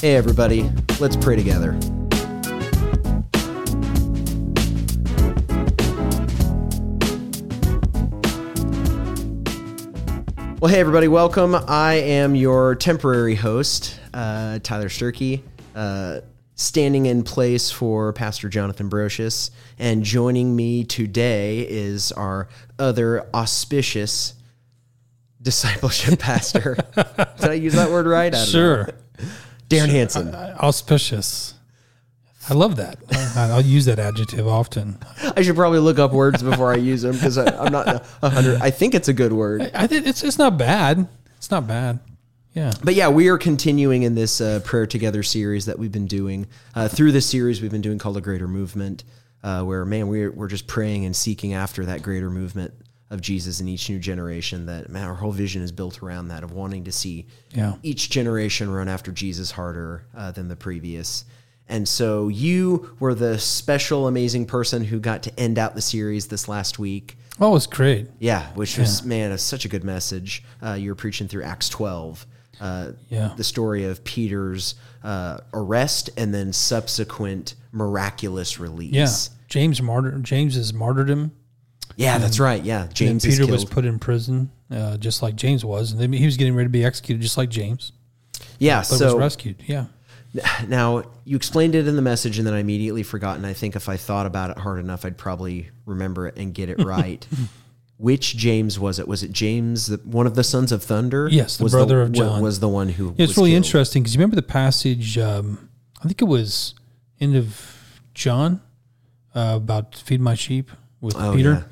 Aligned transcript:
Hey, 0.00 0.16
everybody, 0.16 0.62
let's 0.98 1.14
pray 1.14 1.36
together. 1.36 1.72
Well, 10.58 10.70
hey, 10.70 10.80
everybody, 10.80 11.06
welcome. 11.06 11.54
I 11.54 11.96
am 11.96 12.34
your 12.34 12.76
temporary 12.76 13.34
host, 13.34 14.00
uh, 14.14 14.60
Tyler 14.62 14.88
Sturkey, 14.88 15.42
uh, 15.74 16.20
standing 16.54 17.04
in 17.04 17.22
place 17.22 17.70
for 17.70 18.14
Pastor 18.14 18.48
Jonathan 18.48 18.88
Brocious. 18.88 19.50
And 19.78 20.02
joining 20.02 20.56
me 20.56 20.84
today 20.84 21.66
is 21.68 22.10
our 22.10 22.48
other 22.78 23.26
auspicious 23.34 24.32
discipleship 25.42 26.18
pastor. 26.18 26.78
Did 26.94 27.50
I 27.50 27.52
use 27.52 27.74
that 27.74 27.90
word 27.90 28.06
right? 28.06 28.32
Don't 28.32 28.50
know. 28.54 28.86
Darren 29.70 29.88
Hanson. 29.88 30.34
Auspicious. 30.34 31.54
I 32.48 32.54
love 32.54 32.76
that. 32.76 32.98
I- 33.12 33.50
I'll 33.50 33.60
use 33.60 33.84
that 33.84 33.98
adjective 33.98 34.46
often. 34.46 34.98
I 35.36 35.42
should 35.42 35.56
probably 35.56 35.78
look 35.78 35.98
up 35.98 36.12
words 36.12 36.42
before 36.42 36.72
I 36.72 36.76
use 36.76 37.02
them 37.02 37.12
because 37.12 37.38
I'm 37.38 37.72
not 37.72 38.04
a 38.22 38.28
hundred. 38.30 38.60
I 38.60 38.70
think 38.70 38.94
it's 38.94 39.08
a 39.08 39.12
good 39.12 39.32
word. 39.32 39.70
I 39.74 39.86
think 39.86 40.06
it's 40.06 40.22
it's 40.24 40.38
not 40.38 40.58
bad. 40.58 41.06
It's 41.36 41.50
not 41.50 41.66
bad. 41.66 42.00
Yeah. 42.52 42.72
But 42.82 42.94
yeah, 42.94 43.08
we 43.08 43.28
are 43.28 43.38
continuing 43.38 44.02
in 44.02 44.16
this 44.16 44.40
uh, 44.40 44.60
prayer 44.64 44.86
together 44.86 45.22
series 45.22 45.66
that 45.66 45.78
we've 45.78 45.92
been 45.92 46.08
doing. 46.08 46.48
Uh, 46.74 46.88
through 46.88 47.12
this 47.12 47.26
series, 47.26 47.62
we've 47.62 47.70
been 47.70 47.80
doing 47.80 47.98
called 47.98 48.16
a 48.16 48.20
greater 48.20 48.48
movement, 48.48 49.04
uh, 49.44 49.62
where 49.62 49.84
man, 49.84 50.08
we're 50.08 50.32
we're 50.32 50.48
just 50.48 50.66
praying 50.66 51.04
and 51.04 51.14
seeking 51.14 51.52
after 51.54 51.84
that 51.86 52.02
greater 52.02 52.28
movement 52.30 52.74
of 53.10 53.20
Jesus 53.20 53.60
in 53.60 53.68
each 53.68 53.90
new 53.90 53.98
generation. 53.98 54.66
That 54.66 54.88
man, 54.88 55.04
our 55.08 55.14
whole 55.14 55.32
vision 55.32 55.62
is 55.62 55.72
built 55.72 56.02
around 56.02 56.28
that 56.28 56.42
of 56.44 56.52
wanting 56.52 56.84
to 56.84 56.92
see 56.92 57.26
Yeah. 57.54 57.74
each 57.82 58.08
generation 58.10 58.70
run 58.70 58.88
after 58.88 59.10
Jesus 59.12 59.50
harder 59.50 60.04
uh, 60.16 60.30
than 60.30 60.48
the 60.48 60.56
previous. 60.56 61.24
And 61.68 61.86
so 61.88 62.28
you 62.28 62.96
were 62.98 63.14
the 63.14 63.38
special, 63.38 64.08
amazing 64.08 64.46
person 64.46 64.82
who 64.84 64.98
got 64.98 65.22
to 65.24 65.40
end 65.40 65.58
out 65.58 65.74
the 65.76 65.80
series 65.82 66.26
this 66.28 66.48
last 66.48 66.78
week. 66.78 67.16
Oh, 67.40 67.48
it 67.48 67.52
was 67.52 67.66
great. 67.66 68.08
Yeah, 68.18 68.48
which 68.54 68.76
was 68.76 69.04
man, 69.04 69.32
it's 69.32 69.42
such 69.42 69.64
a 69.64 69.68
good 69.68 69.84
message. 69.84 70.42
Uh, 70.62 70.72
you 70.74 70.90
were 70.90 70.94
preaching 70.96 71.26
through 71.28 71.44
Acts 71.44 71.68
twelve, 71.68 72.26
uh, 72.60 72.92
Yeah. 73.08 73.32
the 73.36 73.44
story 73.44 73.84
of 73.84 74.02
Peter's 74.04 74.74
uh, 75.02 75.38
arrest 75.54 76.10
and 76.16 76.34
then 76.34 76.52
subsequent 76.52 77.54
miraculous 77.72 78.58
release. 78.60 78.92
Yeah. 78.92 79.08
James 79.48 79.80
martyr 79.80 80.18
James's 80.18 80.72
martyrdom. 80.74 81.32
Yeah, 82.00 82.18
that's 82.18 82.40
right. 82.40 82.62
Yeah, 82.62 82.88
James 82.92 83.24
Peter 83.24 83.46
was 83.46 83.64
put 83.64 83.84
in 83.84 83.98
prison, 83.98 84.50
uh, 84.70 84.96
just 84.96 85.22
like 85.22 85.36
James 85.36 85.64
was, 85.64 85.92
and 85.92 86.00
then 86.00 86.12
he 86.12 86.24
was 86.24 86.36
getting 86.36 86.54
ready 86.54 86.66
to 86.66 86.72
be 86.72 86.84
executed, 86.84 87.20
just 87.20 87.36
like 87.36 87.50
James, 87.50 87.92
yeah, 88.58 88.78
but 88.80 88.90
was 88.90 88.98
so 88.98 89.18
rescued. 89.18 89.62
Yeah. 89.66 89.86
now 90.68 91.02
you 91.24 91.36
explained 91.36 91.74
it 91.74 91.86
in 91.86 91.96
the 91.96 92.02
message, 92.02 92.38
and 92.38 92.46
then 92.46 92.54
I 92.54 92.60
immediately 92.60 93.02
forgot. 93.02 93.36
And 93.36 93.44
I 93.44 93.52
think 93.52 93.76
if 93.76 93.88
I 93.88 93.96
thought 93.96 94.26
about 94.26 94.50
it 94.50 94.58
hard 94.58 94.78
enough, 94.78 95.04
I'd 95.04 95.18
probably 95.18 95.70
remember 95.84 96.26
it 96.26 96.36
and 96.36 96.54
get 96.54 96.68
it 96.70 96.78
right. 96.84 97.26
Which 97.98 98.34
James 98.34 98.78
was 98.78 98.98
it? 98.98 99.06
Was 99.06 99.22
it 99.22 99.32
James, 99.32 99.88
the, 99.88 99.98
one 99.98 100.26
of 100.26 100.34
the 100.36 100.44
sons 100.44 100.72
of 100.72 100.82
thunder? 100.82 101.28
Yes, 101.30 101.58
the 101.58 101.64
was 101.64 101.72
brother 101.72 102.00
of 102.00 102.12
John. 102.12 102.40
Was 102.40 102.60
the 102.60 102.68
one 102.68 102.88
who? 102.88 103.08
Yeah, 103.08 103.24
it's 103.24 103.30
was 103.30 103.36
really 103.36 103.50
killed. 103.50 103.64
interesting 103.64 104.02
because 104.02 104.14
you 104.14 104.18
remember 104.20 104.36
the 104.36 104.42
passage. 104.42 105.18
Um, 105.18 105.68
I 105.98 106.04
think 106.04 106.22
it 106.22 106.26
was 106.26 106.74
end 107.20 107.36
of 107.36 108.00
John 108.14 108.62
uh, 109.34 109.54
about 109.56 109.96
feed 109.96 110.20
my 110.22 110.34
sheep 110.34 110.70
with 111.00 111.16
Oh, 111.16 111.34
Peter, 111.34 111.66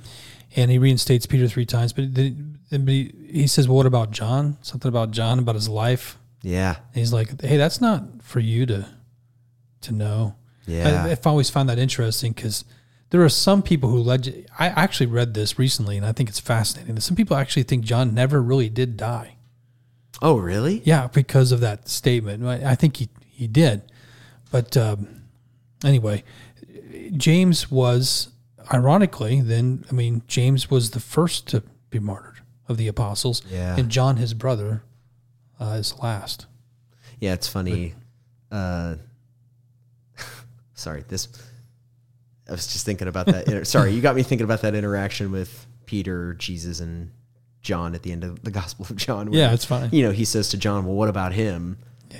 and 0.56 0.70
he 0.70 0.78
reinstates 0.78 1.26
Peter 1.26 1.48
three 1.48 1.66
times. 1.66 1.92
But 1.92 2.14
then, 2.14 2.58
then 2.70 2.84
but 2.84 2.92
he, 2.92 3.12
he 3.30 3.46
says, 3.46 3.68
"Well, 3.68 3.76
what 3.76 3.86
about 3.86 4.10
John? 4.10 4.56
Something 4.62 4.88
about 4.88 5.10
John 5.10 5.38
about 5.38 5.54
his 5.54 5.68
life." 5.68 6.18
Yeah, 6.42 6.76
And 6.76 6.96
he's 6.96 7.12
like, 7.12 7.40
"Hey, 7.42 7.56
that's 7.56 7.80
not 7.80 8.22
for 8.22 8.40
you 8.40 8.64
to 8.66 8.86
to 9.82 9.92
know." 9.92 10.34
yeah. 10.66 11.04
I, 11.06 11.10
I've 11.10 11.26
always 11.26 11.50
found 11.50 11.68
that 11.68 11.78
interesting 11.78 12.32
because 12.32 12.64
there 13.10 13.22
are 13.24 13.28
some 13.30 13.62
people 13.62 13.88
who 13.90 13.98
leg- 13.98 14.46
I 14.58 14.68
actually 14.68 15.06
read 15.06 15.34
this 15.34 15.58
recently, 15.58 15.96
and 15.96 16.04
I 16.06 16.12
think 16.12 16.28
it's 16.28 16.40
fascinating. 16.40 16.94
that 16.94 17.00
Some 17.00 17.16
people 17.16 17.36
actually 17.36 17.62
think 17.64 17.84
John 17.84 18.14
never 18.14 18.40
really 18.42 18.68
did 18.68 18.96
die. 18.96 19.36
oh, 20.22 20.36
really? 20.38 20.82
Yeah, 20.84 21.06
because 21.08 21.52
of 21.52 21.60
that 21.60 21.88
statement. 21.88 22.44
I 22.44 22.72
I 22.72 22.74
think 22.74 22.98
he, 22.98 23.08
he 23.30 23.46
did. 23.46 23.82
But 24.50 24.76
um, 24.76 25.22
anyway, 25.84 26.22
James 27.16 27.70
was, 27.70 28.28
ironically, 28.72 29.40
then, 29.40 29.84
I 29.90 29.94
mean, 29.94 30.22
James 30.26 30.70
was 30.70 30.90
the 30.92 31.00
first 31.00 31.46
to 31.48 31.62
be 31.90 31.98
martyred 31.98 32.40
of 32.68 32.76
the 32.76 32.88
apostles. 32.88 33.42
Yeah. 33.50 33.76
And 33.76 33.88
John, 33.90 34.16
his 34.16 34.34
brother, 34.34 34.82
uh, 35.60 35.76
is 35.78 35.98
last. 36.00 36.46
Yeah, 37.20 37.32
it's 37.34 37.48
funny. 37.48 37.94
Uh, 38.50 38.96
sorry, 40.74 41.04
this. 41.08 41.28
I 42.48 42.52
was 42.52 42.66
just 42.66 42.86
thinking 42.86 43.08
about 43.08 43.26
that. 43.26 43.46
Inter- 43.46 43.64
sorry, 43.64 43.92
you 43.92 44.00
got 44.00 44.16
me 44.16 44.22
thinking 44.22 44.44
about 44.44 44.62
that 44.62 44.74
interaction 44.74 45.30
with 45.32 45.66
Peter, 45.86 46.34
Jesus, 46.34 46.80
and 46.80 47.10
John 47.60 47.94
at 47.94 48.02
the 48.02 48.12
end 48.12 48.24
of 48.24 48.42
the 48.42 48.50
Gospel 48.50 48.86
of 48.88 48.96
John. 48.96 49.30
where, 49.30 49.40
Yeah, 49.40 49.52
it's 49.52 49.64
fine. 49.64 49.90
You 49.92 50.02
know, 50.04 50.12
he 50.12 50.24
says 50.24 50.48
to 50.50 50.56
John, 50.56 50.86
"Well, 50.86 50.94
what 50.94 51.08
about 51.08 51.32
him?" 51.32 51.76
Yeah. 52.10 52.18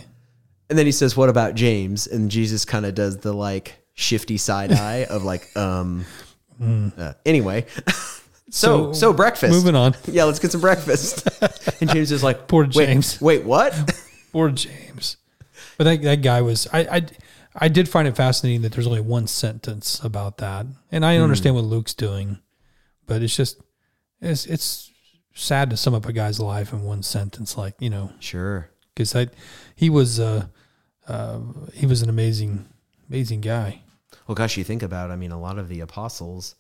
And 0.69 0.79
then 0.79 0.85
he 0.85 0.93
says, 0.93 1.17
"What 1.17 1.29
about 1.31 1.55
James?" 1.55 2.07
And 2.07 2.31
Jesus 2.31 2.65
kind 2.65 2.85
of 2.85 2.95
does 2.95 3.19
the 3.19 3.33
like 3.33 3.79
shifty 3.95 4.37
side 4.37 4.73
eye 4.73 5.07
of 5.09 5.25
like, 5.25 5.57
um. 5.57 6.05
Uh, 6.61 7.13
anyway, 7.25 7.67
so, 8.51 8.93
so 8.93 8.93
So, 8.93 9.13
breakfast. 9.13 9.53
moving 9.53 9.75
on. 9.75 9.95
Yeah, 10.07 10.25
let's 10.25 10.39
get 10.39 10.53
some 10.53 10.61
breakfast. 10.61 11.29
and 11.81 11.91
James 11.91 12.13
is 12.13 12.23
like, 12.23 12.49
Poor 12.49 12.67
James. 12.67 13.21
Wait, 13.21 13.45
what? 13.45 13.75
Poor 14.33 14.51
James. 14.51 15.17
But 15.77 15.85
that, 15.85 16.03
that 16.03 16.23
guy 16.23 16.43
was, 16.43 16.67
I, 16.73 16.81
I, 16.81 17.07
I 17.55 17.69
did 17.69 17.89
find 17.89 18.09
it 18.09 18.17
fascinating 18.17 18.63
that 18.63 18.73
there's 18.73 18.87
only 18.87 19.01
one 19.01 19.27
sentence 19.27 20.01
about 20.03 20.39
that. 20.39 20.67
And 20.91 21.05
I 21.05 21.17
understand 21.19 21.55
what 21.55 21.65
Luke's 21.65 21.95
doing, 21.95 22.39
but 23.07 23.23
it's 23.23 23.37
just, 23.37 23.61
it's, 24.21 24.45
it's 24.47 24.91
sad 25.35 25.71
to 25.71 25.77
sum 25.77 25.95
up 25.95 26.07
a 26.07 26.13
guy's 26.13 26.41
life 26.41 26.73
in 26.73 26.83
one 26.83 27.03
sentence. 27.03 27.57
Like, 27.57 27.75
you 27.79 27.91
know, 27.91 28.13
sure. 28.19 28.71
because 28.95 29.15
I, 29.15 29.29
he 29.77 29.89
was, 29.89 30.19
uh, 30.19 30.47
uh, 31.07 31.39
he 31.75 31.87
was 31.87 32.03
an 32.03 32.09
amazing, 32.09 32.67
amazing 33.09 33.41
guy. 33.41 33.83
Well, 34.29 34.35
gosh, 34.35 34.57
you 34.57 34.63
think 34.65 34.83
about. 34.83 35.11
it, 35.11 35.15
I 35.15 35.17
mean, 35.17 35.33
a 35.33 35.41
lot 35.41 35.59
of 35.59 35.69
the 35.69 35.81
apostles, 35.81 36.55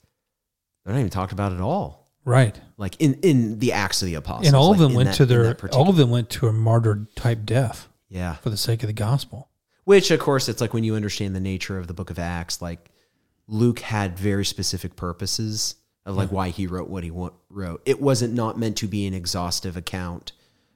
they're 0.84 0.94
not 0.94 1.00
even 1.00 1.10
talked 1.10 1.32
about 1.32 1.52
at 1.52 1.60
all. 1.60 2.08
Right. 2.24 2.58
Like 2.76 2.96
in 2.98 3.14
in 3.22 3.58
the 3.58 3.72
Acts 3.72 4.02
of 4.02 4.06
the 4.06 4.14
Apostles, 4.14 4.48
and 4.48 4.56
all 4.56 4.72
of 4.72 4.80
like 4.80 4.88
them 4.88 4.94
went 4.96 5.08
that- 5.10 5.16
to 5.16 5.26
their, 5.26 5.56
all 5.72 5.88
of 5.88 5.96
them 5.96 6.10
went 6.10 6.30
to 6.30 6.48
a 6.48 6.52
martyr 6.52 7.06
type 7.14 7.44
death 7.44 7.88
yeah. 8.08 8.34
for 8.36 8.50
the 8.50 8.56
sake 8.56 8.82
of 8.82 8.86
the 8.88 8.92
gospel. 8.92 9.48
Which, 9.84 10.10
of 10.10 10.20
course, 10.20 10.48
it's 10.48 10.60
like 10.60 10.74
when 10.74 10.84
you 10.84 10.94
understand 10.96 11.34
the 11.34 11.40
nature 11.40 11.78
of 11.78 11.86
the 11.86 11.94
Book 11.94 12.10
of 12.10 12.18
Acts, 12.18 12.60
like 12.60 12.90
Luke 13.46 13.78
had 13.78 14.18
very 14.18 14.44
specific 14.44 14.96
purposes 14.96 15.76
of 16.04 16.16
like 16.16 16.30
why 16.30 16.50
he 16.50 16.66
wrote 16.66 16.88
what 16.88 17.04
he 17.04 17.10
wrote. 17.10 17.82
It 17.86 18.00
wasn't 18.00 18.34
not 18.34 18.58
meant 18.58 18.76
to 18.78 18.86
be 18.86 19.06
an 19.06 19.14
exhaustive 19.14 19.76
account 19.76 20.32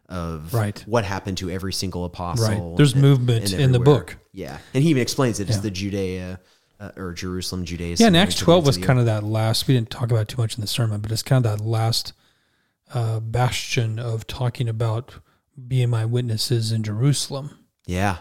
of 0.09 0.53
Right. 0.55 0.83
what 0.87 1.05
happened 1.05 1.39
to 1.39 1.51
every 1.51 1.73
single 1.73 2.05
apostle. 2.05 2.71
Right. 2.71 2.77
There's 2.77 2.95
movement 2.95 3.53
in 3.53 3.73
the 3.73 3.79
book. 3.79 4.17
Yeah, 4.33 4.59
and 4.73 4.83
he 4.83 4.91
even 4.91 5.03
explains 5.03 5.41
it 5.41 5.51
as 5.51 5.61
the 5.61 5.71
Judea 5.71 6.41
uh, 6.83 6.91
or 6.97 7.13
Jerusalem, 7.13 7.65
Judea. 7.65 7.97
Yeah, 7.99 8.09
and 8.09 8.17
Acts 8.17 8.35
12 8.37 8.67
was 8.67 8.77
kind 8.79 8.99
of 8.99 9.07
that 9.07 9.23
last, 9.23 9.69
we 9.69 9.75
didn't 9.75 9.91
talk 9.91 10.11
about 10.11 10.23
it 10.23 10.29
too 10.29 10.41
much 10.41 10.57
in 10.57 10.61
the 10.61 10.67
sermon, 10.67 11.01
but 11.01 11.11
it's 11.13 11.23
kind 11.23 11.45
of 11.47 11.59
that 11.59 11.65
last 11.65 12.13
uh, 12.93 13.21
bastion 13.21 13.99
of 13.99 14.27
talking 14.27 14.69
about 14.69 15.15
being 15.69 15.91
my 15.91 16.05
witnesses 16.05 16.73
in 16.73 16.83
Jerusalem. 16.83 17.59
yeah, 17.87 18.19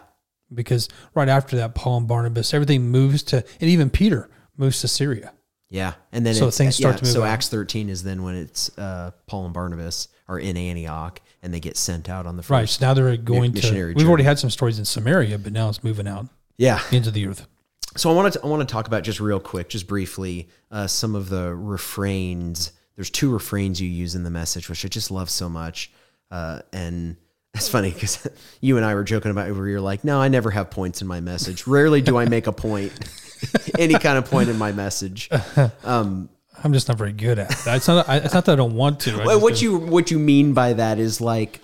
Because 0.53 0.87
right 1.13 1.29
after 1.29 1.55
that, 1.57 1.75
Paul 1.75 1.97
and 1.97 2.07
Barnabas, 2.07 2.53
everything 2.53 2.89
moves 2.89 3.23
to, 3.23 3.37
and 3.59 3.69
even 3.69 3.89
Peter 3.89 4.29
moves 4.57 4.81
to 4.81 4.87
Syria. 4.87 5.33
Yeah, 5.69 5.93
and 6.11 6.25
then 6.25 6.35
So 6.35 6.51
things 6.51 6.75
start 6.75 6.95
yeah, 6.95 6.97
to 6.99 7.03
move 7.05 7.13
So 7.13 7.21
on. 7.21 7.29
Acts 7.29 7.47
thirteen 7.47 7.87
is 7.89 8.03
then 8.03 8.23
when 8.23 8.35
it's 8.35 8.77
uh, 8.77 9.11
Paul 9.25 9.45
and 9.45 9.53
Barnabas 9.53 10.09
are 10.27 10.37
in 10.37 10.57
Antioch 10.57 11.21
and 11.41 11.53
they 11.53 11.61
get 11.61 11.77
sent 11.77 12.09
out 12.09 12.25
on 12.25 12.35
the 12.35 12.43
first. 12.43 12.49
Right. 12.51 12.67
So 12.69 12.85
now 12.85 12.93
they're 12.93 13.15
going 13.15 13.53
to, 13.53 13.55
missionary 13.61 13.93
we've 13.93 14.07
already 14.07 14.25
had 14.25 14.37
some 14.37 14.49
stories 14.49 14.79
in 14.79 14.83
Samaria, 14.85 15.37
but 15.37 15.53
now 15.53 15.69
it's 15.69 15.81
moving 15.81 16.09
out 16.09 16.27
Yeah. 16.57 16.81
into 16.91 17.09
the 17.09 17.25
earth. 17.25 17.47
So 17.97 18.09
I 18.09 18.13
wanted 18.15 18.33
to, 18.33 18.43
I 18.43 18.47
want 18.47 18.67
to 18.67 18.71
talk 18.71 18.87
about 18.87 19.03
just 19.03 19.19
real 19.19 19.39
quick, 19.39 19.69
just 19.69 19.87
briefly, 19.87 20.47
uh, 20.71 20.87
some 20.87 21.15
of 21.15 21.29
the 21.29 21.53
refrains. 21.53 22.71
There's 22.95 23.09
two 23.09 23.29
refrains 23.31 23.81
you 23.81 23.89
use 23.89 24.15
in 24.15 24.23
the 24.23 24.29
message, 24.29 24.69
which 24.69 24.85
I 24.85 24.87
just 24.87 25.11
love 25.11 25.29
so 25.29 25.49
much. 25.49 25.91
Uh, 26.29 26.61
and 26.71 27.17
it's 27.53 27.67
funny 27.67 27.91
because 27.91 28.27
you 28.61 28.77
and 28.77 28.85
I 28.85 28.95
were 28.95 29.03
joking 29.03 29.31
about 29.31 29.49
it 29.49 29.53
where 29.53 29.67
you're 29.67 29.81
like, 29.81 30.03
no, 30.03 30.21
I 30.21 30.27
never 30.29 30.51
have 30.51 30.71
points 30.71 31.01
in 31.01 31.07
my 31.07 31.19
message. 31.19 31.67
Rarely 31.67 32.01
do 32.01 32.17
I 32.17 32.25
make 32.25 32.47
a 32.47 32.53
point, 32.53 32.93
any 33.79 33.95
kind 33.95 34.17
of 34.17 34.25
point 34.25 34.49
in 34.49 34.57
my 34.57 34.71
message. 34.71 35.29
I'm 36.63 36.73
just 36.73 36.87
not 36.87 36.97
very 36.97 37.11
good 37.11 37.39
at 37.39 37.51
it. 37.51 37.57
It's 37.67 37.87
not, 37.87 38.07
I- 38.07 38.17
it's 38.17 38.33
not 38.33 38.45
that 38.45 38.53
I 38.53 38.55
don't 38.55 38.75
want 38.75 38.99
to. 39.01 39.17
What 39.41 39.61
you 39.61 39.77
what 39.77 40.11
you 40.11 40.19
mean 40.19 40.53
by 40.53 40.73
that 40.73 40.99
is 40.99 41.19
like 41.19 41.59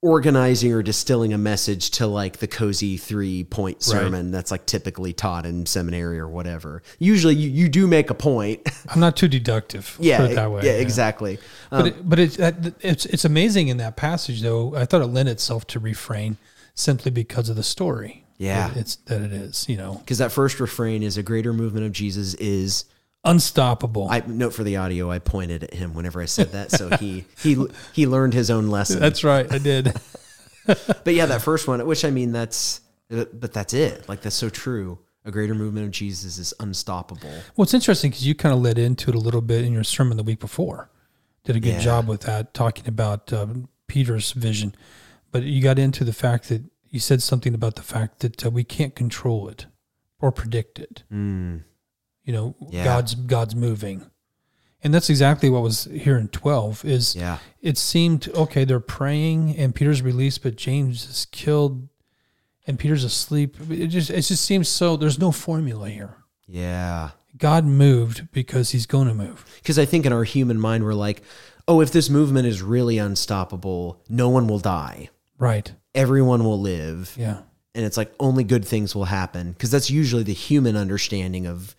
organizing 0.00 0.72
or 0.72 0.82
distilling 0.82 1.32
a 1.32 1.38
message 1.38 1.90
to 1.90 2.06
like 2.06 2.36
the 2.36 2.46
cozy 2.46 2.96
three 2.96 3.42
point 3.44 3.82
sermon 3.82 4.30
that's 4.30 4.50
like 4.50 4.64
typically 4.64 5.12
taught 5.12 5.44
in 5.44 5.66
seminary 5.66 6.18
or 6.18 6.28
whatever. 6.28 6.82
Usually 6.98 7.34
you, 7.34 7.50
you 7.50 7.68
do 7.68 7.86
make 7.88 8.08
a 8.10 8.14
point. 8.14 8.60
I'm 8.88 9.00
not 9.00 9.16
too 9.16 9.26
deductive. 9.28 9.96
yeah, 9.98 10.18
put 10.18 10.30
it 10.30 10.34
that 10.36 10.50
way. 10.52 10.62
yeah, 10.64 10.72
exactly. 10.72 11.38
Um, 11.72 11.82
But 11.82 11.86
it, 11.86 12.08
but 12.08 12.18
it's 12.20 12.38
it's 12.80 13.06
it's 13.06 13.24
amazing 13.24 13.68
in 13.68 13.78
that 13.78 13.96
passage 13.96 14.40
though. 14.42 14.74
I 14.76 14.84
thought 14.84 15.02
it 15.02 15.06
lent 15.06 15.28
itself 15.28 15.66
to 15.68 15.80
refrain. 15.80 16.36
simply 16.74 17.10
because 17.10 17.48
of 17.48 17.56
the 17.56 17.64
story. 17.64 18.24
Yeah. 18.36 18.68
that 18.68 18.76
it's 18.76 18.96
that 19.06 19.20
it 19.20 19.32
is. 19.32 19.68
You 19.68 19.76
know, 19.78 19.94
Because 19.94 20.18
that 20.18 20.30
first 20.30 20.60
refrain 20.60 21.02
is 21.02 21.18
a 21.18 21.24
greater 21.24 21.52
movement 21.52 21.86
of 21.86 21.92
Jesus 21.92 22.34
is. 22.34 22.84
Unstoppable. 23.24 24.08
I 24.10 24.22
note 24.26 24.54
for 24.54 24.64
the 24.64 24.76
audio. 24.76 25.10
I 25.10 25.18
pointed 25.18 25.64
at 25.64 25.74
him 25.74 25.94
whenever 25.94 26.20
I 26.20 26.26
said 26.26 26.52
that, 26.52 26.70
so 26.72 26.90
he 26.96 27.24
he 27.42 27.66
he 27.92 28.06
learned 28.06 28.34
his 28.34 28.50
own 28.50 28.68
lesson. 28.70 29.00
That's 29.00 29.24
right. 29.24 29.50
I 29.52 29.58
did. 29.58 29.92
But 31.02 31.14
yeah, 31.14 31.24
that 31.26 31.40
first 31.40 31.66
one, 31.66 31.84
which 31.86 32.04
I 32.04 32.10
mean, 32.10 32.30
that's 32.32 32.82
but 33.08 33.54
that's 33.54 33.72
it. 33.72 34.06
Like 34.06 34.20
that's 34.20 34.36
so 34.36 34.50
true. 34.50 34.98
A 35.24 35.30
greater 35.30 35.54
movement 35.54 35.86
of 35.86 35.92
Jesus 35.92 36.36
is 36.38 36.52
unstoppable. 36.60 37.30
Well, 37.56 37.62
it's 37.64 37.72
interesting 37.72 38.10
because 38.10 38.26
you 38.26 38.34
kind 38.34 38.54
of 38.54 38.60
led 38.60 38.76
into 38.78 39.08
it 39.10 39.14
a 39.14 39.18
little 39.18 39.40
bit 39.40 39.64
in 39.64 39.72
your 39.72 39.82
sermon 39.84 40.16
the 40.18 40.22
week 40.22 40.40
before. 40.40 40.90
Did 41.44 41.56
a 41.56 41.60
good 41.60 41.74
Yeah. 41.74 41.80
job 41.80 42.06
with 42.06 42.20
that, 42.22 42.52
talking 42.52 42.86
about 42.86 43.32
um, 43.32 43.68
Peter's 43.86 44.32
vision. 44.32 44.74
But 45.32 45.42
you 45.44 45.62
got 45.62 45.78
into 45.78 46.04
the 46.04 46.12
fact 46.12 46.50
that 46.50 46.62
you 46.90 47.00
said 47.00 47.22
something 47.22 47.54
about 47.54 47.76
the 47.76 47.82
fact 47.82 48.20
that 48.20 48.44
uh, 48.44 48.50
we 48.50 48.62
can't 48.64 48.94
control 48.94 49.48
it 49.48 49.66
or 50.20 50.30
predict 50.32 50.78
it. 50.78 51.02
Mm, 51.12 51.64
You 52.28 52.34
know, 52.34 52.54
Yeah. 52.70 52.84
God's 52.84 53.14
God's 53.14 53.54
moving, 53.56 54.04
and 54.82 54.92
that's 54.92 55.08
exactly 55.08 55.48
what 55.48 55.62
was 55.62 55.84
here 55.84 56.18
in 56.18 56.28
twelve. 56.28 56.84
Is 56.84 57.16
yeah, 57.16 57.38
it 57.62 57.78
seemed 57.78 58.28
okay? 58.34 58.64
They're 58.66 58.80
praying, 58.80 59.56
and 59.56 59.74
Peter's 59.74 60.02
released, 60.02 60.42
but 60.42 60.54
James 60.56 61.08
is 61.08 61.26
killed, 61.32 61.88
and 62.66 62.78
Peter's 62.78 63.02
asleep. 63.02 63.56
It 63.70 63.86
just 63.86 64.10
it 64.10 64.20
just 64.20 64.44
seems 64.44 64.68
so. 64.68 64.96
There's 64.98 65.18
no 65.18 65.32
formula 65.32 65.88
here. 65.88 66.16
yeah. 66.46 67.10
God 67.36 67.64
moved 67.64 68.32
because 68.32 68.70
He's 68.70 68.86
going 68.86 69.06
to 69.08 69.14
move. 69.14 69.44
Because 69.62 69.78
I 69.78 69.84
think 69.84 70.04
in 70.04 70.12
our 70.12 70.24
human 70.24 70.58
mind, 70.58 70.82
we're 70.84 70.92
like, 71.08 71.22
oh, 71.68 71.80
if 71.80 71.92
this 71.92 72.10
movement 72.10 72.46
is 72.48 72.62
really 72.62 72.98
unstoppable, 72.98 74.02
no 74.08 74.28
one 74.28 74.48
will 74.48 74.58
die. 74.58 75.08
Right. 75.38 75.72
Everyone 75.94 76.42
will 76.42 76.60
live. 76.60 77.14
Yeah. 77.16 77.42
And 77.76 77.84
it's 77.86 77.96
like 77.96 78.12
only 78.18 78.42
good 78.44 78.64
things 78.64 78.92
will 78.94 79.04
happen. 79.04 79.52
Because 79.52 79.70
that's 79.70 79.88
usually 79.88 80.24
the 80.24 80.32
human 80.34 80.74
understanding 80.76 81.46
of 81.46 81.76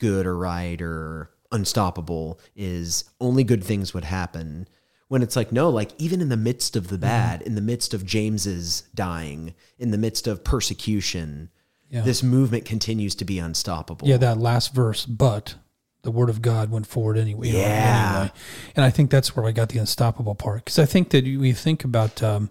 good 0.00 0.26
or 0.26 0.36
right 0.36 0.82
or 0.82 1.30
unstoppable 1.52 2.40
is 2.56 3.04
only 3.20 3.44
good 3.44 3.62
things 3.62 3.94
would 3.94 4.04
happen. 4.04 4.66
When 5.08 5.22
it's 5.22 5.36
like, 5.36 5.50
no, 5.52 5.70
like 5.70 5.90
even 5.98 6.20
in 6.20 6.28
the 6.28 6.36
midst 6.36 6.74
of 6.76 6.88
the 6.88 6.98
bad, 6.98 7.42
in 7.42 7.54
the 7.54 7.60
midst 7.60 7.94
of 7.94 8.04
James's 8.04 8.82
dying, 8.94 9.54
in 9.78 9.90
the 9.92 9.98
midst 9.98 10.26
of 10.26 10.44
persecution, 10.44 11.50
Yeah. 11.90 12.02
this 12.02 12.22
movement 12.22 12.64
continues 12.64 13.14
to 13.16 13.24
be 13.24 13.38
unstoppable. 13.40 14.06
Yeah, 14.08 14.18
that 14.18 14.38
last 14.38 14.72
verse, 14.72 15.06
but 15.06 15.56
the 16.02 16.12
word 16.12 16.30
of 16.30 16.40
God 16.40 16.70
went 16.70 16.86
forward 16.86 17.18
anyway. 17.18 17.48
Yeah. 17.48 18.12
anyway. 18.20 18.32
And 18.76 18.84
I 18.84 18.90
think 18.90 19.10
that's 19.10 19.34
where 19.34 19.44
I 19.46 19.50
got 19.52 19.70
the 19.70 19.78
unstoppable 19.80 20.36
part. 20.36 20.64
Because 20.64 20.78
I 20.78 20.86
think 20.86 21.10
that 21.10 21.24
we 21.24 21.52
think 21.52 21.82
about, 21.84 22.22
um, 22.22 22.50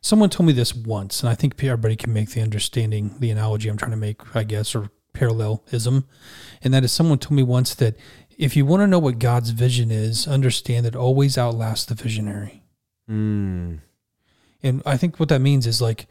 someone 0.00 0.30
told 0.30 0.46
me 0.46 0.52
this 0.52 0.74
once, 0.76 1.20
and 1.20 1.28
I 1.28 1.34
think 1.34 1.62
everybody 1.64 1.96
can 1.96 2.12
make 2.12 2.30
the 2.30 2.40
understanding, 2.40 3.16
the 3.18 3.30
analogy 3.32 3.68
I'm 3.68 3.76
trying 3.76 3.90
to 3.90 3.96
make, 3.96 4.20
I 4.36 4.44
guess, 4.44 4.76
or 4.76 4.90
parallelism. 5.16 6.06
And 6.62 6.74
that 6.74 6.84
is 6.84 6.92
someone 6.92 7.18
told 7.18 7.36
me 7.36 7.42
once 7.42 7.74
that 7.74 7.96
if 8.38 8.56
you 8.56 8.66
want 8.66 8.82
to 8.82 8.86
know 8.86 8.98
what 8.98 9.18
God's 9.18 9.50
vision 9.50 9.90
is, 9.90 10.28
understand 10.28 10.84
that 10.84 10.94
it 10.94 10.98
always 10.98 11.38
outlasts 11.38 11.86
the 11.86 11.94
visionary. 11.94 12.62
Mm. 13.10 13.80
And 14.62 14.82
I 14.84 14.96
think 14.96 15.18
what 15.18 15.28
that 15.30 15.40
means 15.40 15.66
is 15.66 15.80
like, 15.80 16.06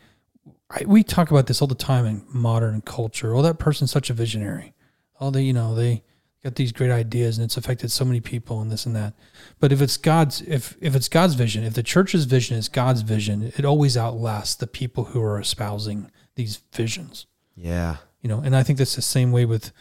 I, 0.69 0.83
we 0.85 1.03
talk 1.03 1.29
about 1.29 1.47
this 1.47 1.61
all 1.61 1.67
the 1.67 1.75
time 1.75 2.05
in 2.05 2.25
modern 2.27 2.81
culture. 2.81 3.35
Oh, 3.35 3.41
that 3.41 3.59
person's 3.59 3.91
such 3.91 4.09
a 4.09 4.13
visionary. 4.13 4.73
Oh, 5.19 5.29
they, 5.29 5.43
you 5.43 5.53
know, 5.53 5.75
they 5.75 6.03
got 6.43 6.55
these 6.55 6.71
great 6.71 6.91
ideas 6.91 7.37
and 7.37 7.45
it's 7.45 7.57
affected 7.57 7.91
so 7.91 8.05
many 8.05 8.21
people 8.21 8.61
and 8.61 8.71
this 8.71 8.85
and 8.85 8.95
that. 8.95 9.13
But 9.59 9.71
if 9.71 9.81
it's 9.81 9.97
God's, 9.97 10.41
if 10.41 10.77
if 10.81 10.95
it's 10.95 11.09
God's 11.09 11.35
vision, 11.35 11.63
if 11.63 11.73
the 11.73 11.83
church's 11.83 12.25
vision 12.25 12.57
is 12.57 12.69
God's 12.69 13.01
vision, 13.01 13.53
it 13.57 13.65
always 13.65 13.95
outlasts 13.95 14.55
the 14.55 14.67
people 14.67 15.05
who 15.05 15.21
are 15.21 15.39
espousing 15.39 16.11
these 16.35 16.61
visions. 16.73 17.27
Yeah. 17.55 17.97
You 18.25 18.29
know, 18.29 18.41
and 18.43 18.55
I 18.55 18.63
think 18.63 18.79
that's 18.79 18.95
the 18.95 19.03
same 19.03 19.31
way 19.31 19.45
with 19.45 19.71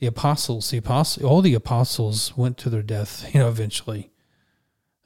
the 0.00 0.08
apostles. 0.08 0.70
The 0.70 0.78
apostle, 0.78 1.24
all 1.24 1.40
the 1.40 1.54
apostles 1.54 2.36
went 2.36 2.58
to 2.58 2.68
their 2.68 2.82
death. 2.82 3.30
You 3.32 3.38
know, 3.38 3.48
eventually. 3.48 4.10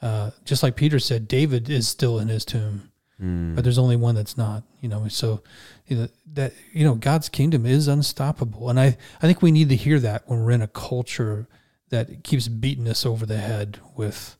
Uh, 0.00 0.30
just 0.44 0.62
like 0.62 0.76
Peter 0.76 0.98
said, 0.98 1.28
David 1.28 1.68
is 1.68 1.86
still 1.86 2.18
in 2.18 2.28
his 2.28 2.44
tomb 2.44 2.90
but 3.18 3.64
there's 3.64 3.78
only 3.78 3.96
one 3.96 4.14
that's 4.14 4.36
not 4.36 4.62
you 4.82 4.90
know 4.90 5.08
so 5.08 5.42
you 5.86 5.96
know, 5.96 6.08
that 6.34 6.52
you 6.74 6.84
know 6.84 6.94
god's 6.94 7.30
kingdom 7.30 7.64
is 7.64 7.88
unstoppable 7.88 8.68
and 8.68 8.78
i 8.78 8.88
i 9.22 9.26
think 9.26 9.40
we 9.40 9.50
need 9.50 9.70
to 9.70 9.74
hear 9.76 9.98
that 9.98 10.22
when 10.26 10.44
we're 10.44 10.50
in 10.50 10.60
a 10.60 10.68
culture 10.68 11.48
that 11.88 12.22
keeps 12.24 12.46
beating 12.46 12.86
us 12.86 13.06
over 13.06 13.24
the 13.24 13.38
head 13.38 13.78
with 13.96 14.36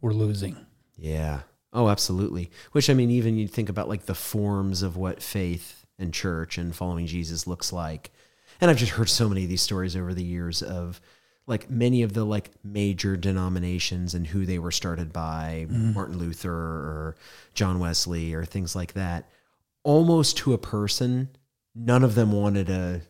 we're 0.00 0.12
losing 0.12 0.56
Yeah. 1.00 1.40
Oh, 1.72 1.88
absolutely. 1.88 2.50
Which 2.72 2.90
I 2.90 2.94
mean, 2.94 3.10
even 3.10 3.36
you 3.36 3.48
think 3.48 3.68
about 3.68 3.88
like 3.88 4.06
the 4.06 4.14
forms 4.14 4.82
of 4.82 4.96
what 4.96 5.22
faith 5.22 5.79
and 6.00 6.12
church 6.12 6.58
and 6.58 6.74
following 6.74 7.06
Jesus 7.06 7.46
looks 7.46 7.72
like. 7.72 8.10
And 8.60 8.70
I've 8.70 8.76
just 8.76 8.92
heard 8.92 9.08
so 9.08 9.28
many 9.28 9.44
of 9.44 9.48
these 9.48 9.62
stories 9.62 9.96
over 9.96 10.12
the 10.12 10.24
years 10.24 10.62
of 10.62 11.00
like 11.46 11.70
many 11.70 12.02
of 12.02 12.12
the 12.12 12.24
like 12.24 12.50
major 12.62 13.16
denominations 13.16 14.14
and 14.14 14.26
who 14.26 14.46
they 14.46 14.58
were 14.58 14.70
started 14.70 15.12
by, 15.12 15.66
mm-hmm. 15.68 15.94
Martin 15.94 16.18
Luther 16.18 16.52
or 16.52 17.16
John 17.54 17.78
Wesley 17.78 18.34
or 18.34 18.44
things 18.44 18.76
like 18.76 18.92
that. 18.92 19.28
Almost 19.82 20.36
to 20.38 20.52
a 20.52 20.58
person, 20.58 21.30
none 21.74 22.04
of 22.04 22.14
them 22.14 22.32
wanted 22.32 22.68
a 22.68 23.02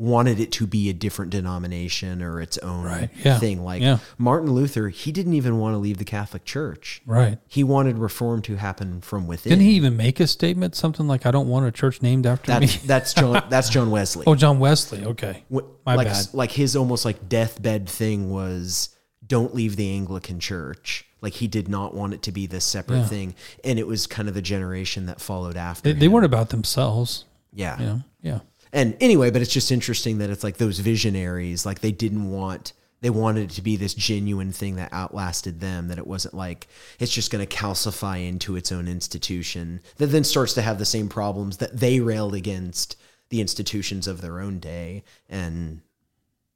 wanted 0.00 0.40
it 0.40 0.50
to 0.50 0.66
be 0.66 0.88
a 0.88 0.94
different 0.94 1.30
denomination 1.30 2.22
or 2.22 2.40
its 2.40 2.56
own 2.58 2.84
Right. 2.84 3.10
Yeah. 3.22 3.38
thing. 3.38 3.62
Like 3.62 3.82
Yeah. 3.82 3.98
Martin 4.16 4.50
Luther, 4.52 4.88
he 4.88 5.12
didn't 5.12 5.34
even 5.34 5.58
want 5.58 5.74
to 5.74 5.78
leave 5.78 5.98
the 5.98 6.04
Catholic 6.06 6.44
Church. 6.46 7.02
right 7.04 7.36
He 7.46 7.62
wanted 7.62 7.98
reform 7.98 8.40
to 8.42 8.56
happen 8.56 9.02
from 9.02 9.26
within. 9.26 9.50
didn't 9.50 9.64
he 9.64 9.72
even 9.72 9.96
make 9.98 10.18
a 10.18 10.26
statement 10.26 10.74
something 10.74 11.06
like 11.06 11.26
i 11.26 11.30
don't 11.30 11.48
want 11.48 11.66
a 11.66 11.70
church 11.70 12.00
named 12.00 12.24
after 12.26 12.58
me 12.58 12.66
That's 12.86 13.12
John. 13.12 13.42
That's 13.50 13.68
John 13.68 13.90
Wesley. 13.90 14.24
oh 14.26 14.34
john 14.34 14.58
wesley 14.58 15.04
okay 15.04 15.44
my 15.50 15.94
like, 15.96 16.06
bad. 16.08 16.26
Like 16.32 16.52
his 16.52 16.76
almost 16.76 17.04
like 17.04 17.28
deathbed 17.28 17.88
thing 17.88 18.30
was, 18.30 18.88
don't 19.26 19.54
leave 19.54 19.76
the 19.76 19.90
Anglican 19.92 20.40
Church. 20.40 21.04
Like 21.20 21.34
he 21.34 21.46
did 21.48 21.68
not 21.68 21.94
want 21.94 22.14
it 22.14 22.22
to 22.22 22.32
be 22.32 22.46
this 22.46 22.64
separate 22.64 22.98
Yeah. 23.00 23.06
thing, 23.06 23.34
and 23.64 23.78
it 23.78 23.86
was 23.86 24.06
kind 24.06 24.28
of 24.28 24.34
the 24.34 24.42
generation 24.42 25.06
that 25.06 25.20
followed 25.20 25.56
after. 25.56 25.92
they, 25.92 25.98
they 25.98 26.08
weren't 26.08 26.24
about 26.26 26.48
themselves 26.50 27.24
Yeah. 27.52 27.76
know 27.78 28.00
yeah 28.22 28.38
And 28.72 28.96
anyway, 29.00 29.30
but 29.30 29.42
it's 29.42 29.52
just 29.52 29.72
interesting 29.72 30.18
that 30.18 30.30
it's 30.30 30.44
like 30.44 30.58
those 30.58 30.78
visionaries, 30.78 31.66
like 31.66 31.80
they 31.80 31.92
didn't 31.92 32.30
want, 32.30 32.72
they 33.00 33.10
wanted 33.10 33.50
it 33.50 33.54
to 33.54 33.62
be 33.62 33.76
this 33.76 33.94
genuine 33.94 34.52
thing 34.52 34.76
that 34.76 34.92
outlasted 34.92 35.60
them, 35.60 35.88
that 35.88 35.98
it 35.98 36.06
wasn't 36.06 36.34
like 36.34 36.68
it's 36.98 37.12
just 37.12 37.30
going 37.30 37.44
to 37.44 37.56
calcify 37.56 38.26
into 38.26 38.56
its 38.56 38.70
own 38.70 38.86
institution 38.86 39.80
that 39.96 40.06
then 40.06 40.24
starts 40.24 40.54
to 40.54 40.62
have 40.62 40.78
the 40.78 40.84
same 40.84 41.08
problems 41.08 41.56
that 41.56 41.78
they 41.78 42.00
railed 42.00 42.34
against 42.34 42.96
the 43.30 43.40
institutions 43.40 44.06
of 44.06 44.20
their 44.20 44.40
own 44.40 44.58
day. 44.58 45.02
And 45.28 45.80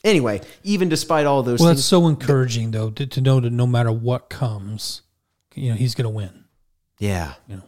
anyway, 0.05 0.41
even 0.63 0.89
despite 0.89 1.27
all 1.27 1.43
those 1.43 1.61
well 1.61 1.71
things, 1.71 1.81
that's 1.81 1.87
so 1.87 2.07
encouraging 2.07 2.71
though 2.71 2.91
to, 2.91 3.07
to 3.07 3.21
know 3.21 3.41
that 3.41 3.51
no 3.51 3.67
matter 3.67 3.93
what 3.93 4.29
comes 4.29 5.03
you 5.55 5.71
know 5.71 5.77
he's 5.77 5.95
gonna 5.95 6.11
win. 6.11 6.45
Yeah, 6.99 7.35
you 7.49 7.57
know 7.57 7.63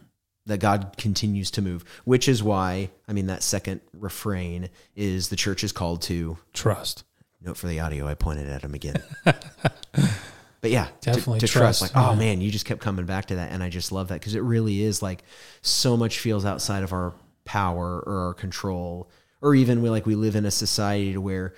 that 0.47 0.59
God 0.59 0.95
continues 0.97 1.51
to 1.51 1.61
move, 1.61 1.83
which 2.05 2.27
is 2.27 2.41
why, 2.41 2.89
I 3.07 3.13
mean, 3.13 3.27
that 3.27 3.43
second 3.43 3.81
refrain 3.93 4.69
is 4.95 5.29
the 5.29 5.35
church 5.35 5.63
is 5.63 5.71
called 5.71 6.01
to 6.03 6.37
trust 6.53 7.03
Note 7.39 7.55
for 7.57 7.67
the 7.67 7.79
audio, 7.79 8.07
I 8.07 8.15
pointed 8.15 8.49
at 8.49 8.63
him 8.63 8.73
again. 8.73 8.95
but 9.23 10.71
yeah, 10.71 10.85
to- 11.01 11.11
Definitely 11.11 11.39
to, 11.41 11.47
trust. 11.47 11.79
trust, 11.81 11.95
Like, 11.95 12.03
oh 12.03 12.15
man, 12.15 12.41
you 12.41 12.49
just 12.51 12.65
kept 12.65 12.81
coming 12.81 13.05
back 13.05 13.25
to 13.27 13.35
that, 13.35 13.51
and 13.51 13.61
I 13.61 13.69
just 13.69 13.91
love 13.91 14.07
that 14.07 14.15
because 14.19 14.35
it 14.35 14.41
really 14.41 14.81
is 14.81 15.01
like 15.01 15.23
so 15.61 15.95
much 15.95 16.19
feels 16.19 16.45
outside 16.45 16.83
of 16.83 16.93
our 16.93 17.13
power 17.45 17.99
or 17.99 18.27
our 18.27 18.33
control, 18.33 19.09
or 19.41 19.53
even 19.55 19.81
we 19.81 19.89
like 19.89 20.05
we 20.05 20.15
live 20.15 20.35
in 20.35 20.45
a 20.45 20.51
society 20.51 21.13
to 21.13 21.21
where 21.21 21.53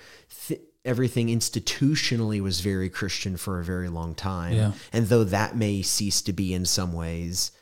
th- 0.46 0.60
everything 0.84 1.28
institutionally 1.28 2.40
was 2.42 2.60
very 2.60 2.88
Christian 2.90 3.36
for 3.36 3.58
a 3.58 3.64
very 3.64 3.88
long 3.88 4.14
time, 4.14 4.52
Yeah. 4.54 4.72
and 4.92 5.06
though 5.06 5.24
that 5.24 5.56
may 5.56 5.80
cease 5.82 6.20
to 6.22 6.32
be 6.34 6.52
in 6.52 6.66
some 6.66 6.92
ways, 6.92 7.52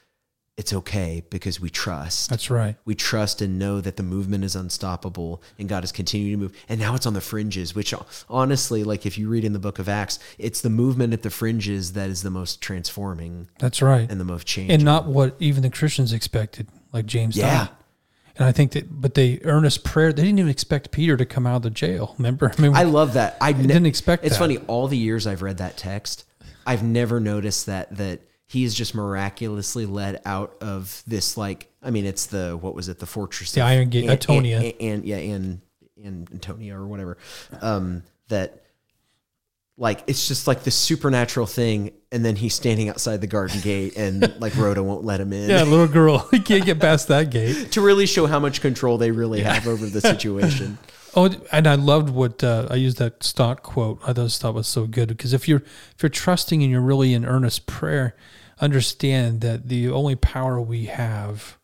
it's 0.59 0.73
okay 0.73 1.23
because 1.31 1.61
we 1.61 1.71
trust. 1.71 2.29
that's 2.29 2.51
right 2.51 2.75
We 2.85 2.95
trust 2.95 3.41
and 3.41 3.59
know 3.59 3.81
that 3.81 3.97
the 3.97 4.03
movement 4.03 4.43
is 4.45 4.55
unstoppable 4.57 5.41
and 5.59 5.69
God 5.69 5.85
is 5.85 5.93
continuing 5.93 6.33
to 6.33 6.37
move. 6.37 6.53
And 6.69 6.81
now 6.81 6.95
it's 6.97 7.07
on 7.07 7.15
the 7.15 7.21
fringes, 7.21 7.75
which 7.75 7.95
honestly, 8.29 8.83
like 8.85 9.07
if 9.07 9.17
you 9.17 9.29
read 9.29 9.45
in 9.45 9.53
the 9.53 9.59
book 9.61 9.79
of 9.79 9.89
Acts, 9.89 10.19
it's 10.37 10.61
the 10.61 10.69
movement 10.71 11.13
at 11.13 11.23
the 11.23 11.31
fringes 11.31 11.93
that 11.93 12.11
is 12.11 12.23
the 12.23 12.31
most 12.31 12.61
transforming 12.61 13.49
that's 13.59 13.81
right 13.81 14.11
and 14.11 14.21
the 14.21 14.25
most 14.25 14.47
changing. 14.47 14.75
and 14.75 14.85
not 14.85 15.07
what 15.07 15.37
even 15.39 15.63
the 15.63 15.71
Christians 15.71 16.13
expected, 16.13 16.67
like 16.93 17.07
James 17.07 17.37
Yeah. 17.37 17.67
thought. 17.67 17.75
And 18.37 18.45
I 18.45 18.53
think 18.53 18.73
that, 18.73 19.01
but 19.01 19.15
they 19.15 19.41
earnest 19.45 19.83
prayer. 19.85 20.13
They 20.13 20.23
didn't 20.23 20.39
even 20.39 20.51
expect 20.51 20.91
Peter 20.93 21.17
to 21.17 21.25
come 21.27 21.47
out 21.47 21.57
of 21.57 21.63
the 21.63 21.71
jail. 21.71 22.15
Remember? 22.19 22.53
I 22.57 22.61
mean, 22.61 22.75
I 22.75 22.83
love 22.85 23.15
that. 23.15 23.37
I 23.41 23.53
ne- 23.53 23.63
didn't 23.67 23.87
expect 23.87 24.25
It's 24.25 24.35
that. 24.35 24.39
funny. 24.41 24.59
All 24.69 24.87
the 24.87 24.97
years 24.99 25.27
I've 25.27 25.43
read 25.43 25.59
that 25.59 25.77
text, 25.77 26.25
I've 26.67 26.83
never 26.85 27.19
noticed 27.21 27.67
that 27.67 27.97
that 27.97 28.21
he 28.49 28.65
is 28.65 28.75
just 28.75 28.95
miraculously 28.95 29.87
led 29.87 30.21
out 30.25 30.57
of 30.63 31.03
this. 31.07 31.37
Like, 31.37 31.69
I 31.83 31.91
mean, 31.91 32.07
it's 32.07 32.27
the 32.27 32.59
what 32.61 32.75
was 32.75 32.89
it? 32.89 32.99
The 32.99 33.07
fortress, 33.07 33.53
The 33.53 33.61
Iron 33.61 33.91
Gate, 33.91 34.05
An- 34.05 34.11
Antonia. 34.11 34.59
and, 34.59 34.75
and 34.81 35.05
yeah, 35.05 35.17
and 35.19 35.61
and 36.03 36.29
Antonia 36.33 36.77
or 36.77 36.87
whatever. 36.87 37.19
Um, 37.61 38.03
that 38.29 38.65
like 39.77 40.03
it's 40.07 40.27
just 40.27 40.47
like 40.47 40.65
this 40.65 40.75
supernatural 40.75 41.47
thing, 41.47 41.93
and 42.11 42.25
then 42.25 42.37
he's 42.37 42.55
standing 42.55 42.89
outside 42.89 43.21
the 43.21 43.27
garden 43.27 43.61
gate, 43.61 43.97
and 43.97 44.35
like 44.41 44.57
Rhoda 44.57 44.83
won't 44.83 45.05
let 45.05 45.21
him 45.21 45.33
in. 45.33 45.51
Yeah, 45.51 45.63
little 45.65 45.87
girl, 45.87 46.19
he 46.31 46.41
can't 46.41 46.65
get 46.65 46.81
past 46.81 47.09
that 47.09 47.31
gate. 47.31 47.73
to 47.73 47.83
really 47.83 48.07
show 48.07 48.27
how 48.27 48.41
much 48.41 48.61
control 48.63 48.97
they 48.97 49.11
really 49.11 49.43
have 49.43 49.69
over 49.69 49.87
the 49.87 50.01
situation. 50.01 50.79
Oh, 51.19 51.29
and 51.51 51.67
I 51.67 51.75
loved 51.75 52.11
what 52.11 52.45
uh, 52.45 52.69
I 52.71 52.77
used 52.77 52.99
that 52.99 53.25
stock 53.25 53.65
quote. 53.65 53.99
I 54.07 54.13
just 54.13 54.41
thought 54.41 54.55
was 54.55 54.69
so 54.69 54.87
good 54.87 55.09
because 55.09 55.33
if 55.33 55.49
you're 55.49 55.63
if 55.97 55.97
you're 56.01 56.11
trusting 56.11 56.63
and 56.63 56.71
you're 56.71 56.81
really 56.81 57.13
in 57.13 57.25
earnest 57.25 57.67
prayer, 57.67 58.15
understand 58.61 59.41
that 59.41 59.69
the 59.69 59.91
only 59.91 60.15
power 60.15 60.61
we 60.61 60.85
have 60.85 61.59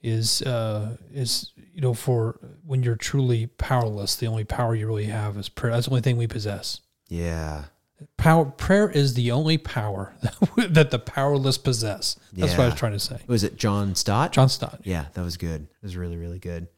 is 0.00 0.40
uh, 0.42 0.98
is 1.12 1.50
you 1.74 1.80
know 1.80 1.94
for 1.94 2.38
when 2.64 2.84
you're 2.84 2.94
truly 2.94 3.48
powerless, 3.48 4.14
the 4.14 4.28
only 4.28 4.44
power 4.44 4.76
you 4.76 4.86
really 4.86 5.06
have 5.06 5.36
is 5.36 5.48
prayer. 5.48 5.72
That's 5.72 5.86
the 5.86 5.90
only 5.90 6.02
thing 6.02 6.16
we 6.16 6.28
possess. 6.28 6.78
Yeah. 7.08 7.64
Power 8.18 8.44
prayer 8.44 8.88
is 8.88 9.14
the 9.14 9.32
only 9.32 9.58
power 9.58 10.14
that 10.56 10.92
the 10.92 11.00
powerless 11.00 11.58
possess. 11.58 12.14
That's 12.32 12.52
what 12.52 12.60
I 12.60 12.66
was 12.66 12.74
trying 12.76 12.92
to 12.92 13.00
say. 13.00 13.18
Was 13.26 13.42
it 13.42 13.56
John 13.56 13.96
Stott? 13.96 14.30
John 14.30 14.48
Stott. 14.48 14.82
Yeah, 14.84 15.06
that 15.14 15.22
was 15.22 15.36
good. 15.36 15.62
It 15.62 15.82
was 15.82 15.96
really, 15.96 16.16
really 16.16 16.38
good. 16.38 16.68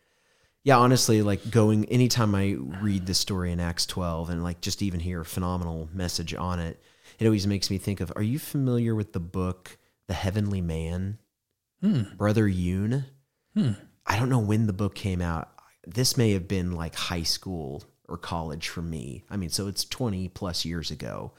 Yeah, 0.68 0.76
honestly, 0.76 1.22
like 1.22 1.50
going 1.50 1.86
anytime 1.86 2.34
I 2.34 2.58
read 2.82 3.06
this 3.06 3.16
story 3.16 3.52
in 3.52 3.58
Acts 3.58 3.86
12 3.86 4.28
and 4.28 4.44
like 4.44 4.60
just 4.60 4.82
even 4.82 5.00
hear 5.00 5.22
a 5.22 5.24
phenomenal 5.24 5.88
message 5.94 6.34
on 6.34 6.60
it, 6.60 6.78
it 7.18 7.24
always 7.24 7.46
makes 7.46 7.70
me 7.70 7.78
think 7.78 8.02
of 8.02 8.12
are 8.16 8.22
you 8.22 8.38
familiar 8.38 8.94
with 8.94 9.14
the 9.14 9.18
book 9.18 9.78
The 10.08 10.12
Heavenly 10.12 10.60
Man? 10.60 11.16
Brother 12.18 12.46
Yun? 12.46 13.06
I 14.06 14.18
don't 14.18 14.28
know 14.28 14.40
when 14.40 14.66
the 14.66 14.74
book 14.74 14.94
came 14.94 15.22
out. 15.22 15.48
This 15.86 16.18
may 16.18 16.32
have 16.32 16.46
been 16.46 16.72
like 16.72 16.94
high 16.94 17.22
school 17.22 17.84
or 18.06 18.18
college 18.18 18.68
for 18.68 18.82
me. 18.82 19.24
I 19.30 19.38
mean, 19.38 19.48
so 19.48 19.68
it's 19.68 19.86
20 19.86 20.28
plus 20.28 20.66
years 20.66 20.90
ago. 20.90 21.32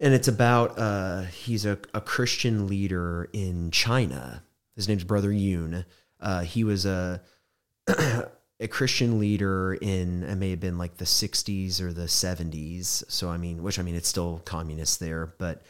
And 0.00 0.12
it's 0.12 0.26
about 0.26 0.76
uh, 0.76 1.22
he's 1.22 1.64
a, 1.64 1.78
a 1.94 2.00
Christian 2.00 2.66
leader 2.66 3.30
in 3.32 3.70
China. 3.70 4.42
His 4.74 4.88
name's 4.88 5.04
Brother 5.04 5.30
Yun. 5.30 5.84
Uh, 6.18 6.40
he 6.40 6.64
was 6.64 6.84
a 6.84 7.22
a 8.60 8.66
Christian 8.68 9.18
leader 9.20 9.74
in 9.74 10.22
it 10.24 10.34
may 10.36 10.50
have 10.50 10.60
been 10.60 10.78
like 10.78 10.96
the 10.96 11.04
60s 11.04 11.80
or 11.80 11.92
the 11.92 12.02
70s. 12.06 13.04
So 13.08 13.28
I 13.30 13.36
mean, 13.36 13.62
which 13.62 13.78
I 13.78 13.82
mean, 13.82 13.94
it's 13.94 14.08
still 14.08 14.40
communist 14.44 14.98
there, 15.00 15.32
but 15.38 15.62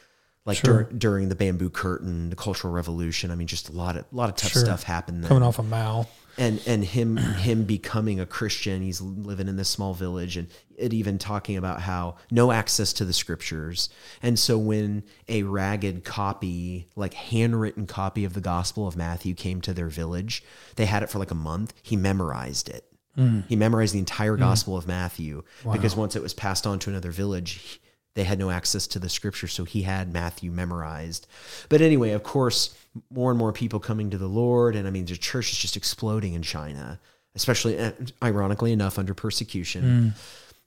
like 0.47 0.59
Sure. 0.59 0.85
dur- 0.85 0.93
during 0.97 1.29
the 1.29 1.35
Bamboo 1.35 1.69
Curtain, 1.71 2.31
the 2.31 2.37
Cultural 2.37 2.73
Revolution, 2.73 3.31
I 3.31 3.35
mean, 3.35 3.47
just 3.47 3.69
a 3.69 3.73
lot 3.73 3.97
of 3.97 4.05
a 4.11 4.17
lot 4.17 4.31
of 4.31 4.37
tough 4.37 4.53
Sure. 4.53 4.65
stuff 4.65 4.85
happened 4.85 5.23
then 5.23 5.29
Coming 5.29 5.43
off 5.43 5.59
of 5.59 5.69
Mao. 5.69 6.07
And 6.39 6.63
and 6.67 6.85
him 6.85 7.17
him 7.17 7.65
becoming 7.65 8.21
a 8.21 8.27
Christian. 8.27 8.81
He's 8.81 9.01
living 9.01 9.49
in 9.49 9.57
this 9.57 9.69
small 9.69 9.93
village, 9.93 10.37
and 10.37 10.49
it 10.77 10.95
even 10.95 11.19
talking 11.19 11.57
about 11.57 11.81
how 11.81 12.17
no 12.31 12.53
access 12.53 12.93
to 12.95 13.05
the 13.05 13.13
scriptures. 13.13 13.91
And 14.23 14.39
so 14.39 14.57
when 14.57 15.03
a 15.29 15.43
ragged 15.43 16.05
copy, 16.05 16.89
like 16.97 17.15
handwritten 17.15 17.87
copy 17.87 18.25
of 18.25 18.35
the 18.35 18.41
Gospel 18.41 18.87
of 18.87 18.97
Matthew, 18.97 19.35
came 19.35 19.61
to 19.63 19.75
their 19.75 19.89
village, 19.89 20.43
they 20.77 20.87
had 20.87 21.03
it 21.03 21.11
for 21.11 21.19
like 21.19 21.33
a 21.33 21.37
month. 21.37 21.75
He 21.83 21.97
memorized 21.97 22.69
it. 22.69 22.85
Mm. 23.19 23.45
He 23.49 23.57
memorized 23.57 23.95
the 23.95 23.99
entire 23.99 24.37
mm. 24.37 24.41
Gospel 24.41 24.77
of 24.77 24.87
Matthew 24.87 25.43
because 25.71 25.97
once 25.97 26.15
it 26.15 26.23
was 26.23 26.35
passed 26.35 26.67
on 26.67 26.79
to 26.81 26.91
another 26.91 27.11
village. 27.11 27.81
He- 28.19 28.23
they 28.23 28.25
had 28.25 28.39
no 28.39 28.51
access 28.51 28.87
to 28.89 28.99
the 28.99 29.09
scripture, 29.09 29.49
so 29.49 29.65
he 29.65 29.83
had 29.83 30.13
Matthew 30.13 30.51
memorized. 30.51 31.27
But 31.69 31.81
anyway, 31.81 32.11
of 32.11 32.23
course, 32.23 32.75
more 33.11 33.31
and 33.31 33.39
more 33.39 33.53
people 33.53 33.81
coming 33.81 34.11
to 34.11 34.19
the 34.19 34.27
Lord, 34.29 34.75
and 34.77 34.87
I 34.87 34.91
mean, 34.91 35.05
the 35.07 35.17
church 35.17 35.53
is 35.53 35.59
just 35.59 35.77
exploding 35.77 36.35
in 36.35 36.43
China, 36.43 36.99
especially 37.35 37.79
uh, 37.79 37.93
ironically 38.23 38.73
enough 38.73 38.99
under 38.99 39.15
persecution. 39.15 40.15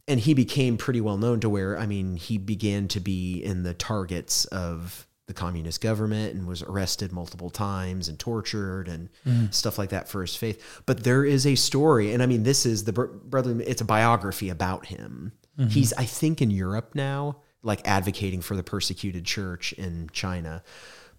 And 0.08 0.20
he 0.20 0.34
became 0.34 0.77
pretty 0.77 1.00
well 1.01 1.17
known 1.17 1.39
to 1.41 1.50
where, 1.50 1.77
I 1.77 1.86
mean, 1.86 2.15
he 2.15 2.38
began 2.38 2.88
to 2.89 3.00
be 3.00 3.39
in 3.43 3.63
the 3.63 3.74
targets 3.74 4.46
of 4.46 5.05
the 5.27 5.34
communist 5.34 5.79
government 5.79 6.34
and 6.36 6.48
was 6.48 6.62
arrested 6.63 7.12
multiple 7.13 7.50
times 7.50 8.10
and 8.10 8.17
tortured 8.20 8.88
and 8.89 9.10
stuff 9.53 9.77
like 9.77 9.89
that 9.91 10.10
for 10.10 10.22
his 10.22 10.36
faith. 10.36 10.81
But 10.86 11.03
there 11.03 11.24
is 11.24 11.46
a 11.46 11.55
story, 11.55 12.13
and 12.13 12.22
I 12.24 12.25
mean, 12.25 12.43
this 12.43 12.65
is 12.65 12.84
the 12.84 12.91
br- 12.93 13.05
brother, 13.05 13.62
it's 13.62 13.79
a 13.81 13.86
biography 13.86 14.50
about 14.50 14.88
him. 14.88 15.31
Mm-hmm. 15.62 15.70
He's, 15.70 15.94
I 15.94 16.06
think, 16.06 16.41
in 16.41 16.51
Europe 16.51 16.96
now, 16.96 17.38
like 17.63 17.88
advocating 17.88 18.41
for 18.41 18.56
the 18.56 18.63
persecuted 18.63 19.25
church 19.25 19.74
in 19.74 20.10
China. 20.12 20.63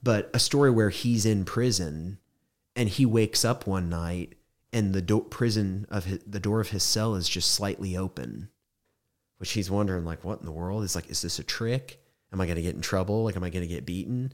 But 0.03 0.31
a 0.35 0.39
story 0.39 0.71
where 0.71 0.91
he's 0.91 1.25
in 1.25 1.45
prison 1.45 2.19
and 2.75 2.89
he 2.89 3.07
wakes 3.07 3.45
up 3.45 3.67
one 3.67 3.89
night 3.89 4.35
and 4.73 4.93
the 4.93 5.03
do- 5.03 5.21
prison 5.21 5.87
of 5.91 6.05
his, 6.05 6.19
the 6.27 6.41
door 6.41 6.61
of 6.61 6.71
his 6.71 6.83
cell 6.83 7.15
is 7.15 7.29
just 7.29 7.53
slightly 7.53 7.97
open 7.97 8.49
which 9.43 9.55
he's 9.55 9.69
wondering 9.69 10.05
like 10.05 10.23
what 10.23 10.39
in 10.39 10.47
the 10.47 10.53
world? 10.53 10.85
Is 10.85 10.95
like 10.95 11.11
is 11.11 11.21
this 11.21 11.41
a 11.41 11.43
trick? 11.43 12.01
Am 12.33 12.41
i 12.41 12.47
going 12.47 12.55
to 12.55 12.63
get 12.63 12.77
in 12.77 12.81
trouble? 12.81 13.25
Like 13.25 13.35
am 13.35 13.43
i 13.43 13.51
going 13.51 13.67
to 13.67 13.75
get 13.75 13.85
beaten? 13.85 14.33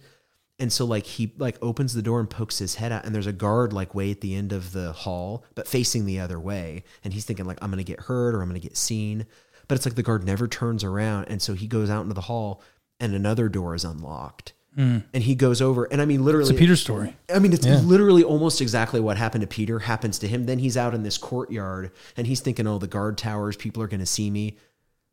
And 0.59 0.71
so 0.71 0.85
like 0.85 1.07
he 1.07 1.33
like 1.39 1.57
opens 1.63 1.95
the 1.95 2.03
door 2.03 2.21
and 2.21 2.29
pokes 2.29 2.59
his 2.59 2.75
head 2.75 2.93
out 2.93 3.07
and 3.07 3.15
there's 3.15 3.27
a 3.27 3.33
guard 3.33 3.73
like 3.73 3.95
way 3.95 4.11
at 4.11 4.21
the 4.21 4.35
end 4.35 4.53
of 4.53 4.73
the 4.73 4.93
hall 4.93 5.47
but 5.55 5.67
facing 5.67 6.05
the 6.05 6.21
other 6.21 6.39
way. 6.39 6.85
And 7.03 7.15
he's 7.15 7.25
thinking 7.25 7.47
like 7.47 7.57
i'm 7.63 7.71
going 7.71 7.83
to 7.83 7.91
get 7.91 8.01
hurt 8.01 8.35
or 8.35 8.43
i'm 8.43 8.51
going 8.51 8.61
to 8.61 8.69
get 8.69 8.77
seen 8.77 9.25
but 9.69 9.77
it's 9.77 9.87
like 9.87 9.95
the 9.95 10.03
guard 10.03 10.25
never 10.25 10.49
turns 10.49 10.83
around 10.83 11.25
and 11.27 11.41
so 11.41 11.55
he 11.55 11.67
goes 11.67 11.89
out 11.91 12.03
into 12.03 12.15
the 12.15 12.23
hall 12.23 12.63
and 13.01 13.15
another 13.15 13.49
door 13.49 13.75
is 13.75 13.85
unlocked 13.85 14.53
mm. 14.77 15.03
and 15.15 15.23
he 15.23 15.35
goes 15.35 15.61
over 15.63 15.85
and 15.85 16.01
i 16.03 16.05
mean 16.05 16.25
literally 16.25 16.51
It's 16.51 16.57
a 16.57 16.59
Peter 16.59 16.77
story. 16.77 17.15
I 17.33 17.39
mean, 17.39 17.53
it's 17.53 17.67
Yeah. 17.67 17.79
literally 17.81 18.25
almost 18.25 18.61
exactly 18.61 19.01
what 19.01 19.17
happened 19.19 19.43
to 19.43 19.47
Peter 19.47 19.81
happens 19.81 20.19
to 20.21 20.27
him. 20.29 20.47
Then 20.47 20.59
he's 20.59 20.77
out 20.77 20.95
in 20.95 21.03
this 21.03 21.19
courtyard 21.19 21.91
and 22.17 22.27
he's 22.27 22.41
thinking, 22.41 22.67
oh, 22.67 22.79
the 22.79 22.87
guard 22.87 23.19
towers, 23.19 23.57
people 23.57 23.83
are 23.83 23.87
going 23.89 24.01
to 24.01 24.07
see 24.07 24.31
me. 24.31 24.57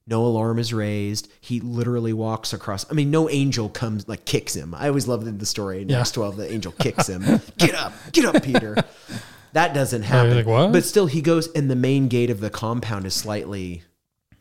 No 0.07 0.23
alarm 0.23 0.59
is 0.59 0.71
raised. 0.73 1.27
He 1.41 1.59
literally 1.59 2.13
walks 2.13 2.53
across. 2.53 2.89
I 2.89 2.93
mean, 2.93 3.09
no 3.11 3.27
angel 3.29 3.69
comes, 3.69 4.07
like 4.07 4.23
kicks 4.23 4.55
him. 4.55 4.73
I 4.75 4.87
always 4.87 5.07
loved 5.07 5.39
the 5.39 5.45
story 5.45 5.81
in 5.81 5.89
Yeah. 5.89 5.99
Acts 5.99 6.11
12, 6.11 6.37
the 6.37 6.53
angel 6.53 6.71
kicks 6.79 7.07
him. 7.07 7.23
get 7.57 7.73
up, 7.73 7.91
get 8.11 8.23
up, 8.25 8.43
Peter. 8.43 8.75
That 9.53 9.73
doesn't 9.73 10.03
happen. 10.03 10.35
like, 10.35 10.45
"What?" 10.45 10.71
But 10.73 10.83
still, 10.85 11.07
he 11.07 11.21
goes, 11.21 11.47
and 11.53 11.71
the 11.71 11.75
main 11.75 12.07
gate 12.07 12.29
of 12.29 12.39
the 12.39 12.49
compound 12.49 13.05
is 13.05 13.13
slightly 13.15 13.83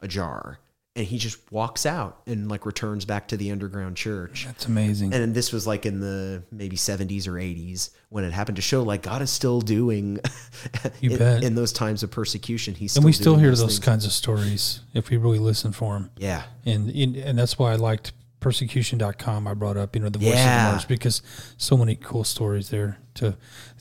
ajar. 0.04 0.58
And 0.96 1.04
he 1.04 1.18
just 1.18 1.50
walks 1.50 1.86
out 1.86 2.20
and 2.28 2.48
like 2.48 2.64
returns 2.64 3.04
back 3.04 3.26
to 3.28 3.36
the 3.36 3.50
underground 3.50 3.96
church 3.96 4.44
That's 4.46 4.66
amazing. 4.66 5.12
and 5.12 5.34
this 5.34 5.52
was 5.52 5.66
like 5.66 5.86
in 5.86 5.98
the 5.98 6.44
maybe 6.52 6.76
70s 6.76 7.26
or 7.26 7.32
80s 7.32 7.90
when 8.10 8.22
it 8.22 8.32
happened 8.32 8.54
to 8.56 8.62
show 8.62 8.84
like 8.84 9.02
God 9.02 9.20
is 9.20 9.28
still 9.30 9.60
doing 9.60 10.20
You 11.00 11.10
in, 11.10 11.18
bet. 11.18 11.42
in 11.42 11.56
those 11.56 11.72
times 11.72 12.04
of 12.04 12.12
persecution 12.12 12.76
he's 12.76 12.92
still 12.92 13.00
and 13.00 13.06
we 13.06 13.12
still 13.12 13.34
hear 13.34 13.52
those 13.56 13.80
kinds 13.80 14.06
of 14.06 14.12
stories 14.12 14.82
if 14.92 15.10
we 15.10 15.16
really 15.16 15.40
listen 15.40 15.72
for 15.72 15.94
them. 15.94 16.10
yeah 16.16 16.44
And 16.64 16.90
and 16.90 17.16
and 17.16 17.36
that's 17.36 17.58
why 17.58 17.72
I 17.72 17.74
liked 17.74 18.12
persecution.com. 18.38 19.48
I 19.48 19.54
brought 19.54 19.76
up, 19.76 19.96
you 19.96 20.02
know, 20.02 20.10
the 20.10 20.18
voice 20.20 20.28
Yeah. 20.34 20.56
of 20.56 20.62
the 20.66 20.70
Martyrs 20.74 20.84
because 20.84 21.22
so 21.56 21.76
many 21.76 21.96
cool 21.96 22.22
stories 22.24 22.68
there 22.70 22.98
to 23.14 23.36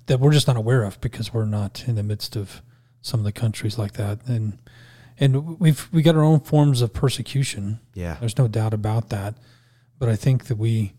that 0.08 0.20
we're 0.20 0.34
just 0.34 0.48
not 0.48 0.58
aware 0.58 0.84
of 0.84 1.00
because 1.00 1.32
we're 1.34 1.46
not 1.46 1.84
in 1.88 1.94
the 1.96 2.02
midst 2.04 2.36
of 2.36 2.62
some 3.02 3.20
of 3.20 3.24
the 3.24 3.32
countries 3.32 3.78
like 3.78 3.94
that. 3.94 4.20
And 4.26 4.58
and 5.20 5.60
we've 5.60 5.88
we 5.92 6.02
got 6.02 6.16
our 6.16 6.24
own 6.24 6.40
forms 6.40 6.82
of 6.82 6.94
persecution. 6.94 7.80
yeah 7.94 8.18
There's 8.20 8.38
no 8.38 8.48
doubt 8.48 8.74
about 8.74 9.10
that. 9.10 9.36
But 10.00 10.10
I 10.10 10.16
think 10.16 10.46
that 10.46 10.58
we, 10.58 10.94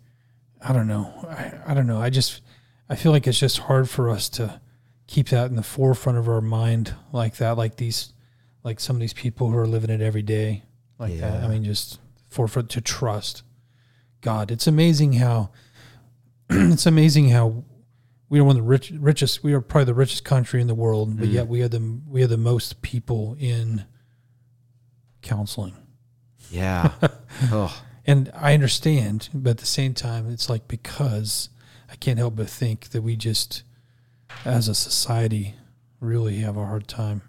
I 0.63 0.73
don't 0.73 0.87
know, 0.87 1.13
I, 1.29 1.53
I 1.67 1.75
don't 1.75 1.87
know. 1.87 2.01
I 2.01 2.11
just, 2.11 2.41
I 2.89 2.97
feel 2.97 3.13
like 3.13 3.27
it's 3.27 3.39
just 3.39 3.59
hard 3.59 3.91
for 3.91 4.09
us 4.09 4.29
to 4.31 4.61
keep 5.07 5.29
that 5.29 5.51
in 5.51 5.57
the 5.57 5.63
forefront 5.63 6.17
of 6.17 6.29
our 6.29 6.41
mind 6.41 6.95
like 7.13 7.37
that, 7.37 7.59
like 7.59 7.77
these, 7.77 8.13
like 8.63 8.81
some 8.81 8.97
of 8.97 9.01
these 9.01 9.13
people 9.13 9.51
who 9.51 9.57
are 9.59 9.67
living 9.67 9.91
it 9.91 10.01
every 10.01 10.23
day 10.23 10.63
like 10.99 11.19
that. 11.19 11.45
I 11.45 11.49
mean, 11.49 11.65
just 11.65 11.99
forefront 12.31 12.71
to 12.71 12.81
trust 12.81 13.43
God. 14.23 14.51
It's 14.51 14.67
amazing 14.67 15.15
how, 15.15 15.51
it's 16.49 16.87
amazing 16.87 17.29
how 17.29 17.65
we 18.31 18.41
are 18.41 18.45
one 18.45 18.57
of 18.57 18.63
the 18.63 18.69
rich, 18.69 18.91
richest, 18.97 19.45
we 19.45 19.53
are 19.53 19.61
probably 19.61 19.85
the 19.85 19.95
richest 19.95 20.25
country 20.25 20.61
in 20.63 20.67
the 20.67 20.75
world, 20.75 21.17
but 21.19 21.27
mm-hmm. 21.27 21.35
yet 21.35 21.47
we 21.47 21.61
are 21.63 21.69
the, 21.69 22.01
we 22.09 22.23
are 22.23 22.27
the 22.27 22.39
most 22.39 22.81
people 22.81 23.37
in 23.39 23.85
counseling. 25.25 25.75
yeah. 26.51 26.93
Oh 27.51 27.83
And 28.07 28.31
I 28.35 28.55
understand, 28.55 29.29
but 29.35 29.51
at 29.51 29.59
the 29.59 29.67
same 29.67 29.93
time, 29.95 30.31
it's 30.31 30.49
like 30.49 30.69
because 30.69 31.49
I 31.91 31.97
can't 31.97 32.19
help 32.19 32.37
but 32.37 32.49
think 32.49 32.91
that 32.91 33.03
we 33.03 33.17
just, 33.17 33.63
as 34.45 34.69
a 34.69 34.75
society, 34.75 35.55
really 36.01 36.37
have 36.37 36.57
a 36.57 36.65
hard 36.67 36.87
time. 36.87 37.23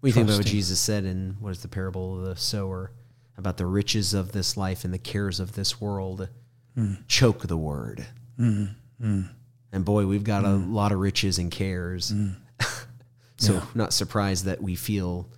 what 0.00 0.06
do 0.06 0.08
you 0.08 0.12
think 0.14 0.28
about 0.28 0.38
what 0.38 0.46
Jesus 0.46 0.78
said 0.80 1.04
in 1.04 1.36
what 1.40 1.50
is 1.50 1.60
the 1.62 1.68
parable 1.68 2.18
of 2.18 2.24
the 2.24 2.36
sower? 2.36 2.92
About 3.36 3.56
the 3.56 3.66
riches 3.66 4.14
of 4.14 4.32
this 4.32 4.56
life 4.56 4.84
and 4.84 4.94
the 4.94 4.98
cares 4.98 5.40
of 5.40 5.52
this 5.54 5.80
world 5.80 6.28
Hmm. 6.76 6.94
choke 7.08 7.46
the 7.48 7.56
word. 7.58 8.06
And 8.38 9.84
boy 9.84 10.06
we've 10.06 10.24
got 10.24 10.44
a 10.44 10.48
Hmm. 10.56 10.72
lot 10.74 10.92
of 10.92 10.98
riches 11.00 11.38
and 11.38 11.50
cares. 11.50 12.12
So 13.38 13.60
not 13.74 13.92
surprised 13.92 14.44
that 14.44 14.62
we 14.62 14.76
feel 14.76 15.28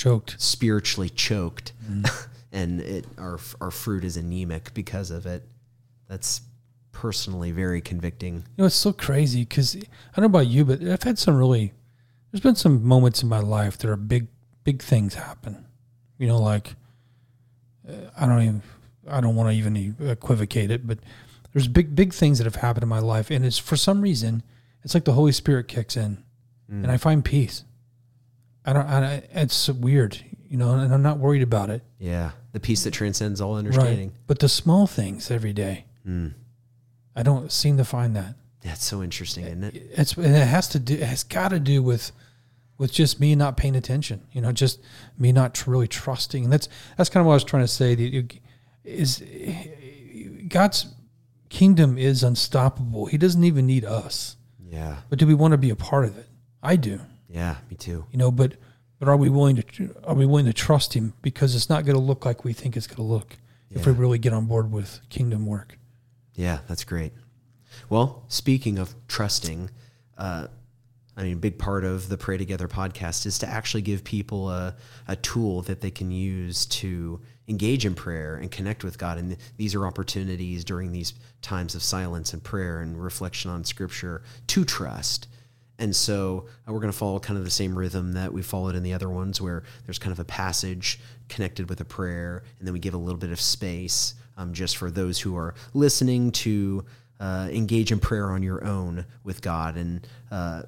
Choked. 0.00 0.36
spiritually 0.40 1.08
choked 1.10 1.72
Mm. 1.90 2.08
and 2.52 2.80
it 2.80 3.04
our 3.18 3.38
our 3.60 3.70
fruit 3.70 4.04
is 4.04 4.16
anemic 4.16 4.72
because 4.74 5.10
of 5.10 5.26
it 5.26 5.42
that's 6.08 6.40
personally 6.92 7.50
very 7.52 7.80
convicting 7.80 8.34
You 8.36 8.42
know, 8.58 8.64
it's 8.66 8.74
so 8.74 8.92
crazy 8.92 9.40
because 9.44 9.76
I 9.76 9.80
don't 10.16 10.22
know 10.32 10.38
about 10.38 10.46
you, 10.48 10.64
but 10.64 10.82
I've 10.82 11.02
had 11.02 11.18
some 11.18 11.36
really, 11.36 11.72
there's 12.30 12.40
been 12.42 12.56
some 12.56 12.84
moments 12.84 13.22
in 13.22 13.28
my 13.28 13.38
life 13.40 13.78
that 13.78 13.88
are 13.90 13.96
big, 13.96 14.26
big 14.64 14.82
things 14.82 15.14
happen. 15.14 15.64
You 16.18 16.26
know, 16.28 16.38
like 16.38 16.74
uh, 17.88 17.92
I 18.18 18.26
don't 18.26 18.42
even 18.42 18.62
I 19.08 19.20
don't 19.20 19.34
want 19.36 19.48
to 19.50 19.54
even 19.56 19.96
equivocate 20.00 20.70
it, 20.70 20.86
but 20.86 20.98
there's 21.52 21.68
big 21.68 21.94
big 21.94 22.12
things 22.12 22.38
that 22.38 22.44
have 22.44 22.56
happened 22.56 22.82
in 22.82 22.88
my 22.88 22.98
life, 23.00 23.30
and 23.30 23.44
it's 23.44 23.58
for 23.58 23.76
some 23.76 24.00
reason 24.02 24.42
it's 24.84 24.94
like 24.94 25.04
the 25.04 25.12
Holy 25.14 25.32
Spirit 25.32 25.68
kicks 25.68 25.96
in, 25.96 26.22
Mm. 26.70 26.82
and 26.84 26.90
I 26.92 26.96
find 26.96 27.24
peace. 27.24 27.64
I 28.70 28.72
don't. 28.72 28.86
I, 28.86 29.22
it's 29.32 29.68
weird, 29.68 30.22
you 30.48 30.56
know, 30.56 30.74
and 30.74 30.94
I'm 30.94 31.02
not 31.02 31.18
worried 31.18 31.42
about 31.42 31.70
it. 31.70 31.82
Yeah. 31.98 32.30
The 32.52 32.60
peace 32.60 32.84
that 32.84 32.92
transcends 32.92 33.40
all 33.40 33.56
understanding. 33.56 34.12
But 34.26 34.38
the 34.38 34.48
small 34.48 34.86
things 34.86 35.30
every 35.30 35.52
day, 35.52 35.86
Mm. 36.06 36.32
I 37.14 37.22
don't 37.22 37.52
seem 37.52 37.76
to 37.76 37.84
find 37.84 38.16
that. 38.16 38.34
That's 38.62 38.84
so 38.84 39.02
interesting, 39.02 39.44
isn't 39.44 39.64
it? 39.64 39.90
It's 39.96 40.16
and 40.16 40.34
it 40.34 40.46
has 40.46 40.68
to 40.68 40.78
do. 40.78 40.94
It 40.94 41.02
has 41.02 41.24
got 41.24 41.48
to 41.48 41.60
do 41.60 41.82
with 41.82 42.12
with 42.78 42.92
just 42.92 43.20
me 43.20 43.34
not 43.34 43.56
paying 43.56 43.76
attention. 43.76 44.22
You 44.32 44.40
know, 44.40 44.52
just 44.52 44.80
me 45.18 45.32
not 45.32 45.66
really 45.66 45.88
trusting. 45.88 46.44
And 46.44 46.52
that's 46.52 46.68
that's 46.96 47.10
kind 47.10 47.20
of 47.20 47.26
what 47.26 47.32
I 47.32 47.36
was 47.36 47.44
trying 47.44 47.64
to 47.64 47.68
say. 47.68 47.94
that 47.94 48.38
Is 48.84 49.22
God's 50.48 50.86
kingdom 51.48 51.98
is 51.98 52.22
unstoppable. 52.22 53.06
He 53.06 53.18
doesn't 53.18 53.44
even 53.44 53.66
need 53.66 53.84
us. 53.84 54.36
Yeah. 54.68 54.98
But 55.08 55.18
do 55.18 55.26
we 55.26 55.34
want 55.34 55.52
to 55.52 55.58
be 55.58 55.70
a 55.70 55.76
part 55.76 56.04
of 56.04 56.16
it? 56.16 56.28
I 56.62 56.76
do. 56.76 57.00
Yeah. 57.30 57.56
Me 57.70 57.76
too. 57.76 58.06
You 58.10 58.18
know, 58.18 58.30
but 58.30 58.54
but 58.98 59.08
are 59.08 59.16
we 59.16 59.28
willing 59.28 59.56
to 59.56 59.94
are 60.04 60.14
we 60.14 60.26
willing 60.26 60.46
to 60.46 60.52
trust 60.52 60.94
Him 60.94 61.14
because 61.22 61.54
it's 61.54 61.68
not 61.68 61.84
going 61.84 61.96
to 61.96 62.02
look 62.02 62.26
like 62.26 62.44
we 62.44 62.52
think 62.52 62.76
it's 62.76 62.86
going 62.86 62.96
to 62.96 63.02
look 63.02 63.36
if 63.70 63.86
we 63.86 63.92
really 63.92 64.18
get 64.18 64.32
on 64.32 64.46
board 64.46 64.72
with 64.72 65.00
kingdom 65.08 65.46
work. 65.46 65.78
Yeah, 66.34 66.60
that's 66.68 66.84
great. 66.84 67.12
Well, 67.88 68.24
speaking 68.28 68.78
of 68.78 68.94
trusting, 69.06 69.70
uh, 70.18 70.48
I 71.16 71.22
mean, 71.22 71.34
a 71.34 71.36
big 71.36 71.58
part 71.58 71.84
of 71.84 72.08
the 72.08 72.16
Pray 72.16 72.36
Together 72.36 72.66
podcast 72.66 73.26
is 73.26 73.38
to 73.40 73.48
actually 73.48 73.82
give 73.82 74.02
people 74.04 74.50
a, 74.50 74.74
a 75.06 75.16
tool 75.16 75.62
that 75.62 75.80
they 75.80 75.90
can 75.90 76.10
use 76.10 76.66
to 76.66 77.20
engage 77.48 77.84
in 77.84 77.94
prayer 77.94 78.36
and 78.36 78.50
connect 78.50 78.84
with 78.84 78.96
God. 78.96 79.18
And 79.18 79.36
these 79.56 79.74
are 79.74 79.86
opportunities 79.86 80.64
during 80.64 80.92
these 80.92 81.14
times 81.42 81.74
of 81.74 81.82
silence 81.82 82.32
and 82.32 82.42
prayer 82.42 82.80
and 82.80 83.00
reflection 83.00 83.50
on 83.50 83.64
Scripture 83.64 84.22
to 84.48 84.64
trust. 84.64 85.28
And 85.80 85.96
so 85.96 86.46
uh, 86.68 86.72
we're 86.72 86.78
going 86.78 86.92
to 86.92 86.96
follow 86.98 87.18
kind 87.18 87.38
of 87.38 87.44
the 87.44 87.50
same 87.50 87.76
rhythm 87.76 88.12
that 88.12 88.32
we 88.32 88.42
followed 88.42 88.76
in 88.76 88.82
the 88.82 88.92
other 88.92 89.08
ones, 89.08 89.40
where 89.40 89.64
there's 89.86 89.98
kind 89.98 90.12
of 90.12 90.20
a 90.20 90.24
passage 90.24 91.00
connected 91.28 91.68
with 91.70 91.80
a 91.80 91.84
prayer, 91.84 92.44
and 92.58 92.68
then 92.68 92.74
we 92.74 92.78
give 92.78 92.94
a 92.94 92.98
little 92.98 93.18
bit 93.18 93.32
of 93.32 93.40
space 93.40 94.14
um, 94.36 94.52
just 94.52 94.76
for 94.76 94.90
those 94.90 95.18
who 95.18 95.36
are 95.36 95.54
listening 95.74 96.30
to 96.32 96.84
uh, 97.18 97.48
engage 97.50 97.92
in 97.92 97.98
prayer 97.98 98.30
on 98.30 98.42
your 98.42 98.62
own 98.64 99.06
with 99.24 99.40
God. 99.40 99.76
And 99.76 100.06
uh, 100.30 100.62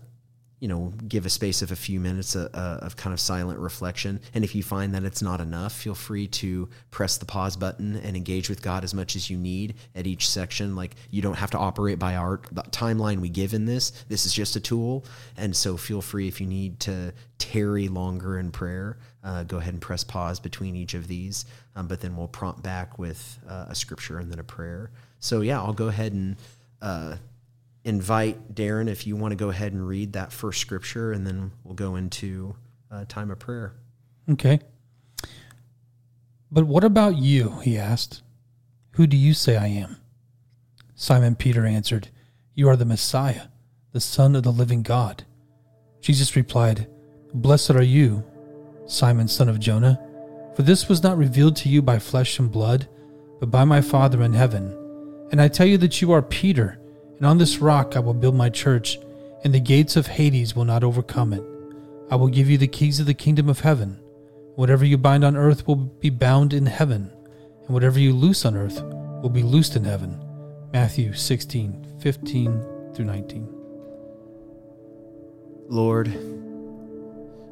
you 0.62 0.68
know, 0.68 0.92
give 1.08 1.26
a 1.26 1.28
space 1.28 1.60
of 1.60 1.72
a 1.72 1.76
few 1.76 1.98
minutes 1.98 2.36
uh, 2.36 2.48
uh, 2.54 2.86
of 2.86 2.94
kind 2.94 3.12
of 3.12 3.18
silent 3.18 3.58
reflection. 3.58 4.20
And 4.32 4.44
if 4.44 4.54
you 4.54 4.62
find 4.62 4.94
that 4.94 5.02
it's 5.02 5.20
not 5.20 5.40
enough, 5.40 5.72
feel 5.72 5.96
free 5.96 6.28
to 6.28 6.68
press 6.92 7.18
the 7.18 7.24
pause 7.24 7.56
button 7.56 7.96
and 7.96 8.16
engage 8.16 8.48
with 8.48 8.62
God 8.62 8.84
as 8.84 8.94
much 8.94 9.16
as 9.16 9.28
you 9.28 9.36
need 9.36 9.74
at 9.96 10.06
each 10.06 10.30
section. 10.30 10.76
Like 10.76 10.94
you 11.10 11.20
don't 11.20 11.34
have 11.34 11.50
to 11.50 11.58
operate 11.58 11.98
by 11.98 12.14
our 12.14 12.38
timeline 12.70 13.18
we 13.18 13.28
give 13.28 13.54
in 13.54 13.66
this. 13.66 13.90
This 14.08 14.24
is 14.24 14.32
just 14.32 14.54
a 14.54 14.60
tool. 14.60 15.04
And 15.36 15.54
so 15.56 15.76
feel 15.76 16.00
free 16.00 16.28
if 16.28 16.40
you 16.40 16.46
need 16.46 16.78
to 16.80 17.12
tarry 17.38 17.88
longer 17.88 18.38
in 18.38 18.52
prayer, 18.52 18.98
uh, 19.24 19.42
go 19.42 19.56
ahead 19.56 19.72
and 19.72 19.82
press 19.82 20.04
pause 20.04 20.38
between 20.38 20.76
each 20.76 20.94
of 20.94 21.08
these. 21.08 21.44
Um, 21.74 21.88
but 21.88 22.00
then 22.00 22.16
we'll 22.16 22.28
prompt 22.28 22.62
back 22.62 23.00
with 23.00 23.40
uh, 23.48 23.66
a 23.68 23.74
scripture 23.74 24.20
and 24.20 24.30
then 24.30 24.38
a 24.38 24.44
prayer. 24.44 24.92
So 25.18 25.40
yeah, 25.40 25.60
I'll 25.60 25.72
go 25.72 25.88
ahead 25.88 26.12
and 26.12 26.36
uh, 26.80 27.16
invite 27.84 28.54
Darren 28.54 28.88
if 28.88 29.06
you 29.06 29.16
want 29.16 29.32
to 29.32 29.36
go 29.36 29.50
ahead 29.50 29.72
and 29.72 29.86
read 29.86 30.12
that 30.12 30.32
first 30.32 30.60
scripture, 30.60 31.12
and 31.12 31.26
then 31.26 31.52
we'll 31.64 31.74
go 31.74 31.96
into 31.96 32.54
uh, 32.90 33.04
time 33.08 33.30
of 33.30 33.38
prayer. 33.38 33.74
Okay. 34.30 34.60
But 36.50 36.66
what 36.66 36.84
about 36.84 37.16
you? 37.16 37.60
He 37.62 37.78
asked. 37.78 38.22
Who 38.92 39.06
do 39.06 39.16
you 39.16 39.32
say 39.32 39.56
I 39.56 39.68
am? 39.68 39.96
Simon 40.94 41.34
Peter 41.34 41.64
answered, 41.64 42.08
You 42.54 42.68
are 42.68 42.76
the 42.76 42.84
Messiah, 42.84 43.44
the 43.92 44.00
Son 44.00 44.36
of 44.36 44.42
the 44.42 44.52
living 44.52 44.82
God. 44.82 45.24
Jesus 46.00 46.36
replied, 46.36 46.88
Blessed 47.32 47.70
are 47.70 47.82
you, 47.82 48.22
Simon, 48.86 49.28
son 49.28 49.48
of 49.48 49.58
Jonah, 49.58 49.98
for 50.54 50.62
this 50.62 50.88
was 50.88 51.02
not 51.02 51.16
revealed 51.16 51.56
to 51.56 51.70
you 51.70 51.80
by 51.80 51.98
flesh 51.98 52.38
and 52.38 52.52
blood, 52.52 52.86
but 53.40 53.50
by 53.50 53.64
my 53.64 53.80
Father 53.80 54.22
in 54.22 54.34
heaven. 54.34 54.76
And 55.30 55.40
I 55.40 55.48
tell 55.48 55.66
you 55.66 55.78
that 55.78 56.02
you 56.02 56.12
are 56.12 56.20
Peter, 56.20 56.78
and 57.22 57.28
on 57.28 57.38
this 57.38 57.58
rock 57.58 57.94
I 57.94 58.00
will 58.00 58.14
build 58.14 58.34
my 58.34 58.50
church, 58.50 58.98
and 59.44 59.54
the 59.54 59.60
gates 59.60 59.94
of 59.94 60.08
Hades 60.08 60.56
will 60.56 60.64
not 60.64 60.82
overcome 60.82 61.32
it. 61.32 61.44
I 62.10 62.16
will 62.16 62.26
give 62.26 62.50
you 62.50 62.58
the 62.58 62.66
keys 62.66 62.98
of 62.98 63.06
the 63.06 63.14
kingdom 63.14 63.48
of 63.48 63.60
heaven. 63.60 64.00
Whatever 64.56 64.84
you 64.84 64.98
bind 64.98 65.22
on 65.22 65.36
earth 65.36 65.64
will 65.68 65.76
be 65.76 66.10
bound 66.10 66.52
in 66.52 66.66
heaven, 66.66 67.12
and 67.64 67.68
whatever 67.68 68.00
you 68.00 68.12
loose 68.12 68.44
on 68.44 68.56
earth 68.56 68.82
will 69.22 69.30
be 69.30 69.44
loosed 69.44 69.76
in 69.76 69.84
heaven. 69.84 70.20
Matthew 70.72 71.12
16, 71.12 72.00
15 72.00 72.92
through 72.92 73.04
19. 73.04 73.48
Lord, 75.68 76.08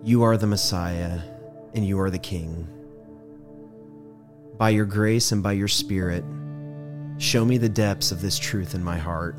you 0.03 0.25
are 0.25 0.37
the 0.37 0.49
Messiah, 0.49 1.21
and 1.75 1.87
you 1.87 2.01
are 2.01 2.11
the 2.11 2.19
King. 2.19 2.67
By 4.59 4.71
your 4.71 4.85
grace 4.85 5.31
and 5.31 5.45
by 5.45 5.53
your 5.53 5.69
Spirit, 5.69 6.25
show 7.19 7.45
me 7.45 7.57
the 7.57 7.69
depths 7.69 8.11
of 8.11 8.21
this 8.21 8.37
truth 8.37 8.75
in 8.75 8.83
my 8.83 8.99
heart. 8.99 9.37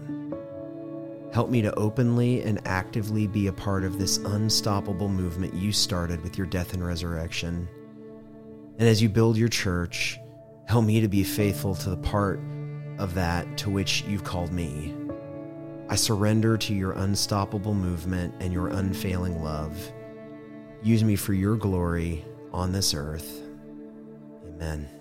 Help 1.34 1.50
me 1.50 1.62
to 1.62 1.74
openly 1.76 2.42
and 2.44 2.60
actively 2.66 3.26
be 3.26 3.48
a 3.48 3.54
part 3.54 3.84
of 3.86 3.98
this 3.98 4.18
unstoppable 4.18 5.08
movement 5.08 5.54
you 5.54 5.72
started 5.72 6.22
with 6.22 6.38
your 6.38 6.48
death 6.48 6.74
and 6.74 6.86
resurrection. 6.86 7.70
And 8.78 8.90
as 8.90 9.02
you 9.02 9.08
build 9.08 9.38
your 9.38 9.48
church, 9.48 10.20
help 10.68 10.86
me 10.86 11.00
to 11.00 11.08
be 11.08 11.24
faithful 11.24 11.76
to 11.76 11.90
the 11.90 11.98
part 11.98 12.42
of 12.98 13.14
that 13.14 13.58
to 13.60 13.70
which 13.70 14.04
you've 14.04 14.24
called 14.24 14.52
me. 14.52 14.94
I 15.88 15.96
surrender 15.96 16.58
to 16.58 16.74
your 16.74 16.94
unstoppable 16.94 17.74
movement 17.74 18.34
and 18.40 18.52
your 18.52 18.68
unfailing 18.68 19.44
love. 19.44 19.92
Use 20.84 21.04
me 21.04 21.16
for 21.16 21.34
your 21.34 21.56
glory 21.56 22.26
on 22.54 22.72
this 22.72 22.94
earth. 22.94 23.42
Amen. 24.48 25.01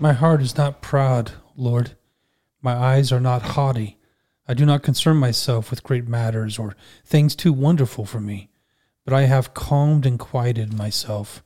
My 0.00 0.12
heart 0.12 0.42
is 0.42 0.56
not 0.56 0.80
proud, 0.80 1.32
Lord. 1.56 1.96
My 2.62 2.74
eyes 2.74 3.10
are 3.10 3.18
not 3.18 3.42
haughty. 3.42 3.98
I 4.46 4.54
do 4.54 4.64
not 4.64 4.84
concern 4.84 5.16
myself 5.16 5.70
with 5.70 5.82
great 5.82 6.06
matters 6.06 6.56
or 6.56 6.76
things 7.04 7.34
too 7.34 7.52
wonderful 7.52 8.06
for 8.06 8.20
me, 8.20 8.48
but 9.04 9.12
I 9.12 9.22
have 9.22 9.54
calmed 9.54 10.06
and 10.06 10.16
quieted 10.16 10.72
myself. 10.72 11.42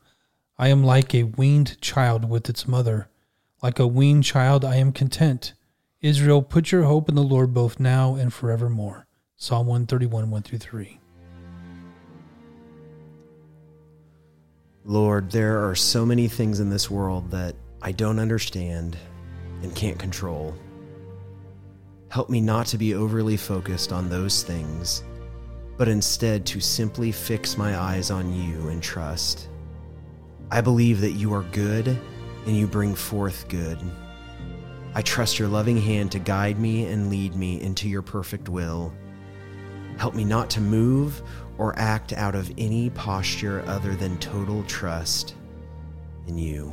I 0.59 0.69
am 0.69 0.85
like 0.85 1.15
a 1.15 1.23
weaned 1.23 1.81
child 1.81 2.29
with 2.29 2.51
its 2.51 2.69
mother. 2.69 3.09
Like 3.63 3.79
a 3.79 3.87
weaned 3.87 4.25
child, 4.25 4.67
I 4.67 4.77
am 4.77 4.93
content. 4.93 5.55
Israel, 6.03 6.43
put 6.43 6.71
your 6.71 6.83
hope 6.83 7.09
in 7.09 7.15
the 7.15 7.23
Lord 7.23 7.55
both 7.55 7.81
now 7.81 8.17
and 8.17 8.35
forevermore. 8.35 9.07
Psalm 9.35 9.67
131, 9.67 10.31
1 10.31 10.43
through 10.43 10.59
3. 10.59 11.01
Lord, 14.85 15.31
there 15.31 15.67
are 15.67 15.75
so 15.75 16.05
many 16.05 16.29
things 16.29 16.61
in 16.61 16.69
this 16.69 16.91
world 16.91 17.31
that 17.31 17.55
I 17.85 17.91
don't 17.91 18.21
understand 18.21 18.97
and 19.63 19.75
can't 19.75 19.99
control. 19.99 20.55
Help 22.11 22.31
me 22.31 22.41
not 22.41 22.67
to 22.67 22.79
be 22.79 22.95
overly 22.95 23.37
focused 23.37 23.93
on 23.93 24.09
those 24.09 24.45
things, 24.45 25.03
but 25.77 25.89
instead 25.89 26.47
to 26.47 26.61
simply 26.61 27.11
fix 27.11 27.59
my 27.59 27.77
eyes 27.77 28.13
on 28.13 28.33
you 28.33 28.69
and 28.69 28.81
trust. 28.81 29.49
I 30.49 30.61
believe 30.61 31.01
that 31.01 31.13
you 31.13 31.35
are 31.35 31.43
good 31.51 31.89
and 32.47 32.57
you 32.57 32.69
bring 32.69 32.95
forth 32.95 33.49
good. 33.49 33.79
I 34.95 35.03
trust 35.03 35.41
your 35.41 35.49
loving 35.49 35.81
hand 35.81 36.13
to 36.13 36.21
guide 36.21 36.61
me 36.61 36.87
and 36.87 37.11
lead 37.11 37.35
me 37.35 37.61
into 37.61 37.89
your 37.89 38.03
perfect 38.03 38.49
will. 38.49 38.93
Help 39.97 40.15
me 40.15 40.23
not 40.23 40.51
to 40.51 40.61
move 40.61 41.21
or 41.59 41.77
act 41.77 42.13
out 42.13 42.37
of 42.37 42.53
any 42.59 42.91
posture 42.91 43.65
other 43.67 43.97
than 43.97 44.19
total 44.19 44.63
trust 44.65 45.35
in 46.29 46.39
you. 46.39 46.73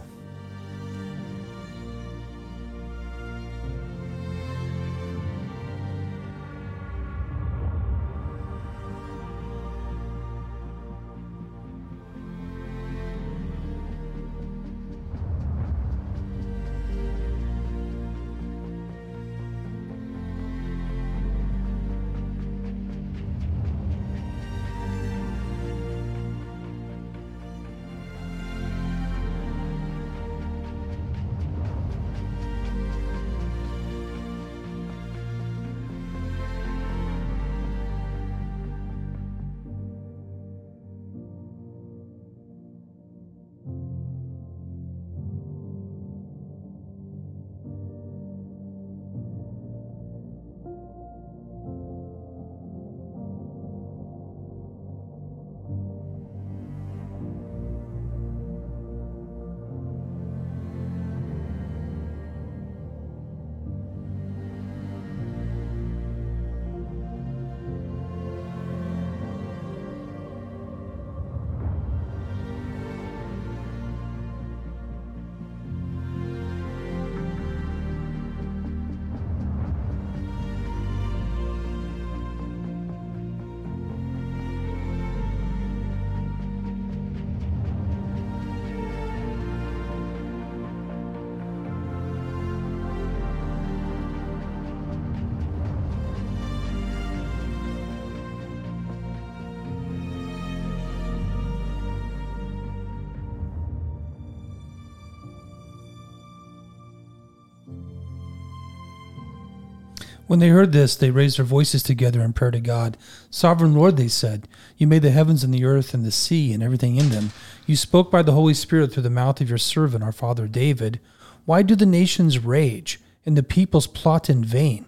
When 110.29 110.37
they 110.37 110.49
heard 110.49 110.73
this, 110.73 110.95
they 110.95 111.09
raised 111.09 111.39
their 111.39 111.43
voices 111.43 111.81
together 111.81 112.21
in 112.21 112.33
prayer 112.33 112.51
to 112.51 112.59
God. 112.59 112.97
Sovereign 113.31 113.73
Lord, 113.73 113.97
they 113.97 114.07
said, 114.07 114.47
You 114.77 114.85
made 114.85 115.01
the 115.01 115.09
heavens 115.09 115.43
and 115.43 115.51
the 115.51 115.65
earth 115.65 115.91
and 115.95 116.05
the 116.05 116.11
sea 116.11 116.53
and 116.53 116.61
everything 116.61 116.97
in 116.97 117.09
them. 117.09 117.31
You 117.65 117.75
spoke 117.75 118.11
by 118.11 118.21
the 118.21 118.33
Holy 118.33 118.53
Spirit 118.53 118.93
through 118.93 119.01
the 119.01 119.09
mouth 119.09 119.41
of 119.41 119.49
your 119.49 119.57
servant, 119.57 120.03
our 120.03 120.11
father 120.11 120.45
David. 120.45 120.99
Why 121.45 121.63
do 121.63 121.75
the 121.75 121.87
nations 121.87 122.37
rage 122.37 122.99
and 123.25 123.35
the 123.35 123.41
peoples 123.41 123.87
plot 123.87 124.29
in 124.29 124.45
vain? 124.45 124.85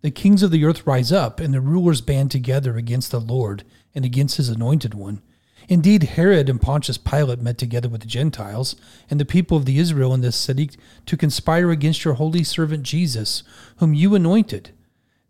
The 0.00 0.10
kings 0.10 0.42
of 0.42 0.50
the 0.50 0.64
earth 0.64 0.86
rise 0.86 1.12
up, 1.12 1.38
and 1.38 1.52
the 1.52 1.60
rulers 1.60 2.00
band 2.00 2.30
together 2.30 2.78
against 2.78 3.10
the 3.10 3.20
Lord 3.20 3.64
and 3.94 4.06
against 4.06 4.38
his 4.38 4.48
anointed 4.48 4.94
one. 4.94 5.20
Indeed, 5.68 6.04
Herod 6.04 6.48
and 6.48 6.62
Pontius 6.62 6.96
Pilate 6.96 7.42
met 7.42 7.58
together 7.58 7.90
with 7.90 8.00
the 8.00 8.06
Gentiles 8.06 8.74
and 9.10 9.20
the 9.20 9.26
people 9.26 9.58
of 9.58 9.66
the 9.66 9.78
Israel 9.78 10.14
in 10.14 10.22
this 10.22 10.36
city 10.36 10.70
to 11.04 11.18
conspire 11.18 11.70
against 11.70 12.06
your 12.06 12.14
holy 12.14 12.42
servant 12.42 12.84
Jesus, 12.84 13.42
whom 13.76 13.92
you 13.92 14.14
anointed. 14.14 14.70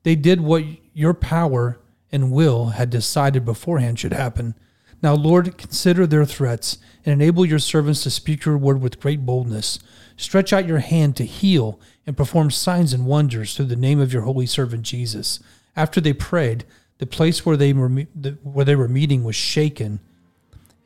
They 0.09 0.17
did 0.17 0.41
what 0.41 0.65
your 0.95 1.13
power 1.13 1.79
and 2.11 2.33
will 2.33 2.69
had 2.69 2.89
decided 2.89 3.45
beforehand 3.45 3.99
should 3.99 4.15
happen. 4.15 4.55
Now, 5.03 5.13
Lord, 5.13 5.59
consider 5.59 6.07
their 6.07 6.25
threats 6.25 6.79
and 7.05 7.13
enable 7.13 7.45
your 7.45 7.59
servants 7.59 8.05
to 8.05 8.11
speak 8.11 8.47
your 8.47 8.57
word 8.57 8.81
with 8.81 9.01
great 9.01 9.27
boldness. 9.27 9.79
Stretch 10.17 10.51
out 10.51 10.67
your 10.67 10.79
hand 10.79 11.15
to 11.17 11.27
heal 11.27 11.79
and 12.07 12.17
perform 12.17 12.51
signs 12.51 12.95
and 12.95 13.05
wonders 13.05 13.55
through 13.55 13.67
the 13.67 13.77
name 13.77 14.01
of 14.01 14.15
your 14.15 14.23
holy 14.23 14.47
servant 14.47 14.85
Jesus. 14.85 15.41
After 15.77 16.01
they 16.01 16.15
prayed, 16.15 16.65
the 16.97 17.05
place 17.05 17.45
where 17.45 17.59
they 17.59 17.75
were 17.75 17.91
where 17.91 18.65
they 18.65 18.77
were 18.77 18.89
meeting 18.89 19.25
was 19.25 19.37
shaken, 19.37 20.01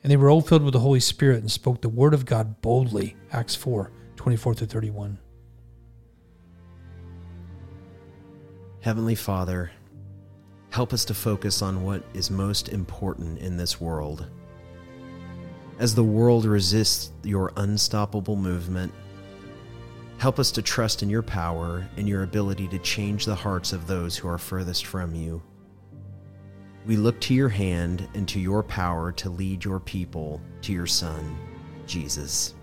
and 0.02 0.10
they 0.10 0.16
were 0.16 0.30
all 0.30 0.40
filled 0.40 0.64
with 0.64 0.72
the 0.72 0.80
Holy 0.80 0.98
Spirit 0.98 1.42
and 1.42 1.52
spoke 1.52 1.80
the 1.80 1.88
word 1.88 2.12
of 2.12 2.26
God 2.26 2.60
boldly. 2.60 3.14
Acts 3.30 3.54
4, 3.54 3.88
24 4.16 4.56
to 4.56 4.66
31. 4.66 5.18
Heavenly 8.82 9.14
Father, 9.14 9.70
help 10.70 10.92
us 10.92 11.04
to 11.04 11.14
focus 11.14 11.62
on 11.62 11.84
what 11.84 12.02
is 12.14 12.32
most 12.32 12.68
important 12.70 13.38
in 13.38 13.56
this 13.56 13.80
world. 13.80 14.26
As 15.78 15.94
the 15.94 16.02
world 16.02 16.46
resists 16.46 17.12
your 17.22 17.52
unstoppable 17.56 18.34
movement, 18.34 18.92
help 20.18 20.40
us 20.40 20.50
to 20.50 20.62
trust 20.62 21.00
in 21.04 21.08
your 21.08 21.22
power 21.22 21.86
and 21.96 22.08
your 22.08 22.24
ability 22.24 22.66
to 22.68 22.78
change 22.80 23.24
the 23.24 23.36
hearts 23.36 23.72
of 23.72 23.86
those 23.86 24.16
who 24.16 24.26
are 24.26 24.36
furthest 24.36 24.86
from 24.86 25.14
you. 25.14 25.40
We 26.84 26.96
look 26.96 27.20
to 27.20 27.34
your 27.34 27.50
hand 27.50 28.08
and 28.14 28.26
to 28.26 28.40
your 28.40 28.64
power 28.64 29.12
to 29.12 29.30
lead 29.30 29.64
your 29.64 29.78
people 29.78 30.40
to 30.62 30.72
your 30.72 30.88
Son, 30.88 31.38
Jesus. 31.86 32.54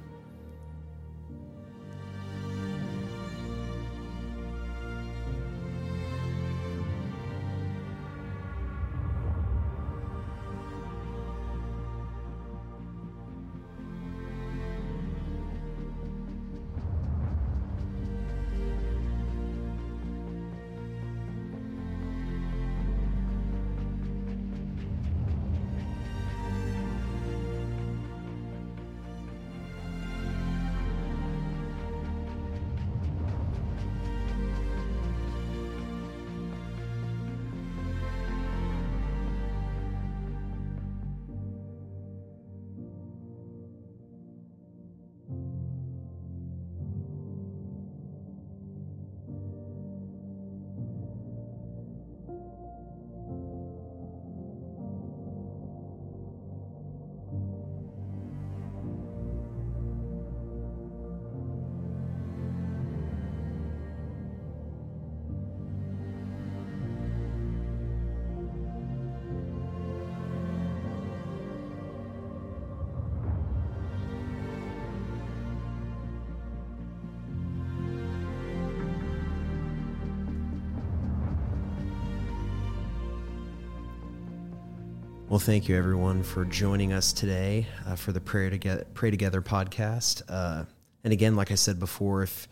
Well, 85.29 85.37
thank 85.37 85.69
you 85.69 85.77
everyone 85.77 86.23
for 86.23 86.43
joining 86.43 86.91
us 86.91 87.13
today 87.13 87.67
uh, 87.85 87.95
for 87.95 88.11
the 88.11 88.19
Pray 88.19 88.49
Together, 88.49 88.83
Pray 88.95 89.11
Together 89.11 89.43
podcast. 89.43 90.23
Uh, 90.27 90.65
and 91.03 91.13
again, 91.13 91.35
like 91.35 91.51
I 91.51 91.55
said 91.55 91.79
before, 91.79 92.23
if 92.23 92.47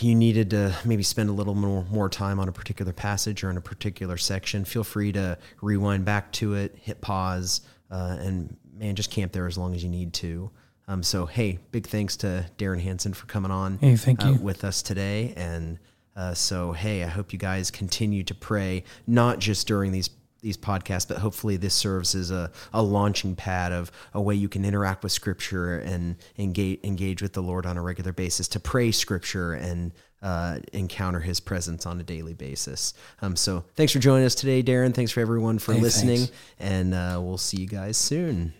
you 0.00 0.14
needed 0.14 0.48
to 0.50 0.74
maybe 0.86 1.02
spend 1.02 1.28
a 1.28 1.34
little 1.34 1.54
more, 1.54 1.84
more 1.90 2.08
time 2.08 2.40
on 2.40 2.48
a 2.48 2.52
particular 2.52 2.94
passage 2.94 3.44
or 3.44 3.50
in 3.50 3.58
a 3.58 3.60
particular 3.60 4.16
section, 4.16 4.64
feel 4.64 4.84
free 4.84 5.12
to 5.12 5.36
rewind 5.60 6.06
back 6.06 6.32
to 6.32 6.54
it, 6.54 6.78
hit 6.80 7.02
pause, 7.02 7.60
uh, 7.90 8.16
and 8.20 8.56
man, 8.72 8.94
just 8.94 9.10
camp 9.10 9.32
there 9.32 9.46
as 9.46 9.58
long 9.58 9.74
as 9.74 9.84
you 9.84 9.90
need 9.90 10.14
to. 10.14 10.50
Um, 10.88 11.02
so, 11.02 11.26
hey, 11.26 11.58
big 11.72 11.86
thanks 11.86 12.16
to 12.18 12.46
Darren 12.56 12.80
Hanson 12.80 13.12
for 13.12 13.26
coming 13.26 13.50
on 13.50 13.76
Hey, 13.78 13.96
thank 13.96 14.24
uh, 14.24 14.28
you. 14.28 14.34
with 14.36 14.64
us 14.64 14.80
today. 14.80 15.34
And 15.36 15.78
uh, 16.16 16.32
so, 16.32 16.72
hey, 16.72 17.04
I 17.04 17.08
hope 17.08 17.34
you 17.34 17.38
guys 17.38 17.70
continue 17.70 18.22
to 18.24 18.34
pray, 18.34 18.84
not 19.06 19.40
just 19.40 19.66
during 19.66 19.92
these 19.92 20.08
these 20.44 20.56
podcasts, 20.56 21.08
but 21.08 21.18
hopefully 21.18 21.56
this 21.56 21.74
serves 21.74 22.14
as 22.14 22.30
a, 22.30 22.52
a 22.72 22.80
launching 22.82 23.34
pad 23.34 23.72
of 23.72 23.90
a 24.12 24.20
way 24.22 24.36
you 24.36 24.48
can 24.48 24.64
interact 24.64 25.02
with 25.02 25.10
Scripture 25.10 25.78
and 25.80 26.14
engage 26.38 26.78
engage 26.84 27.20
with 27.20 27.32
the 27.32 27.42
Lord 27.42 27.66
on 27.66 27.76
a 27.76 27.82
regular 27.82 28.12
basis 28.12 28.46
to 28.48 28.60
pray 28.60 28.92
Scripture 28.92 29.54
and 29.54 29.92
uh, 30.22 30.58
encounter 30.72 31.20
His 31.20 31.40
presence 31.40 31.84
on 31.84 32.00
a 32.00 32.02
daily 32.04 32.32
basis. 32.34 32.94
Um, 33.20 33.36
so, 33.36 33.64
thanks 33.74 33.92
for 33.92 33.98
joining 33.98 34.24
us 34.24 34.34
today, 34.34 34.62
Darren. 34.62 34.94
Thanks 34.94 35.10
for 35.12 35.20
everyone 35.20 35.58
for 35.58 35.74
Hey, 35.74 35.80
listening, 35.80 36.18
thanks. 36.18 36.32
and 36.60 36.94
uh, 36.94 37.18
we'll 37.22 37.36
see 37.38 37.58
you 37.58 37.66
guys 37.66 37.96
soon. 37.96 38.54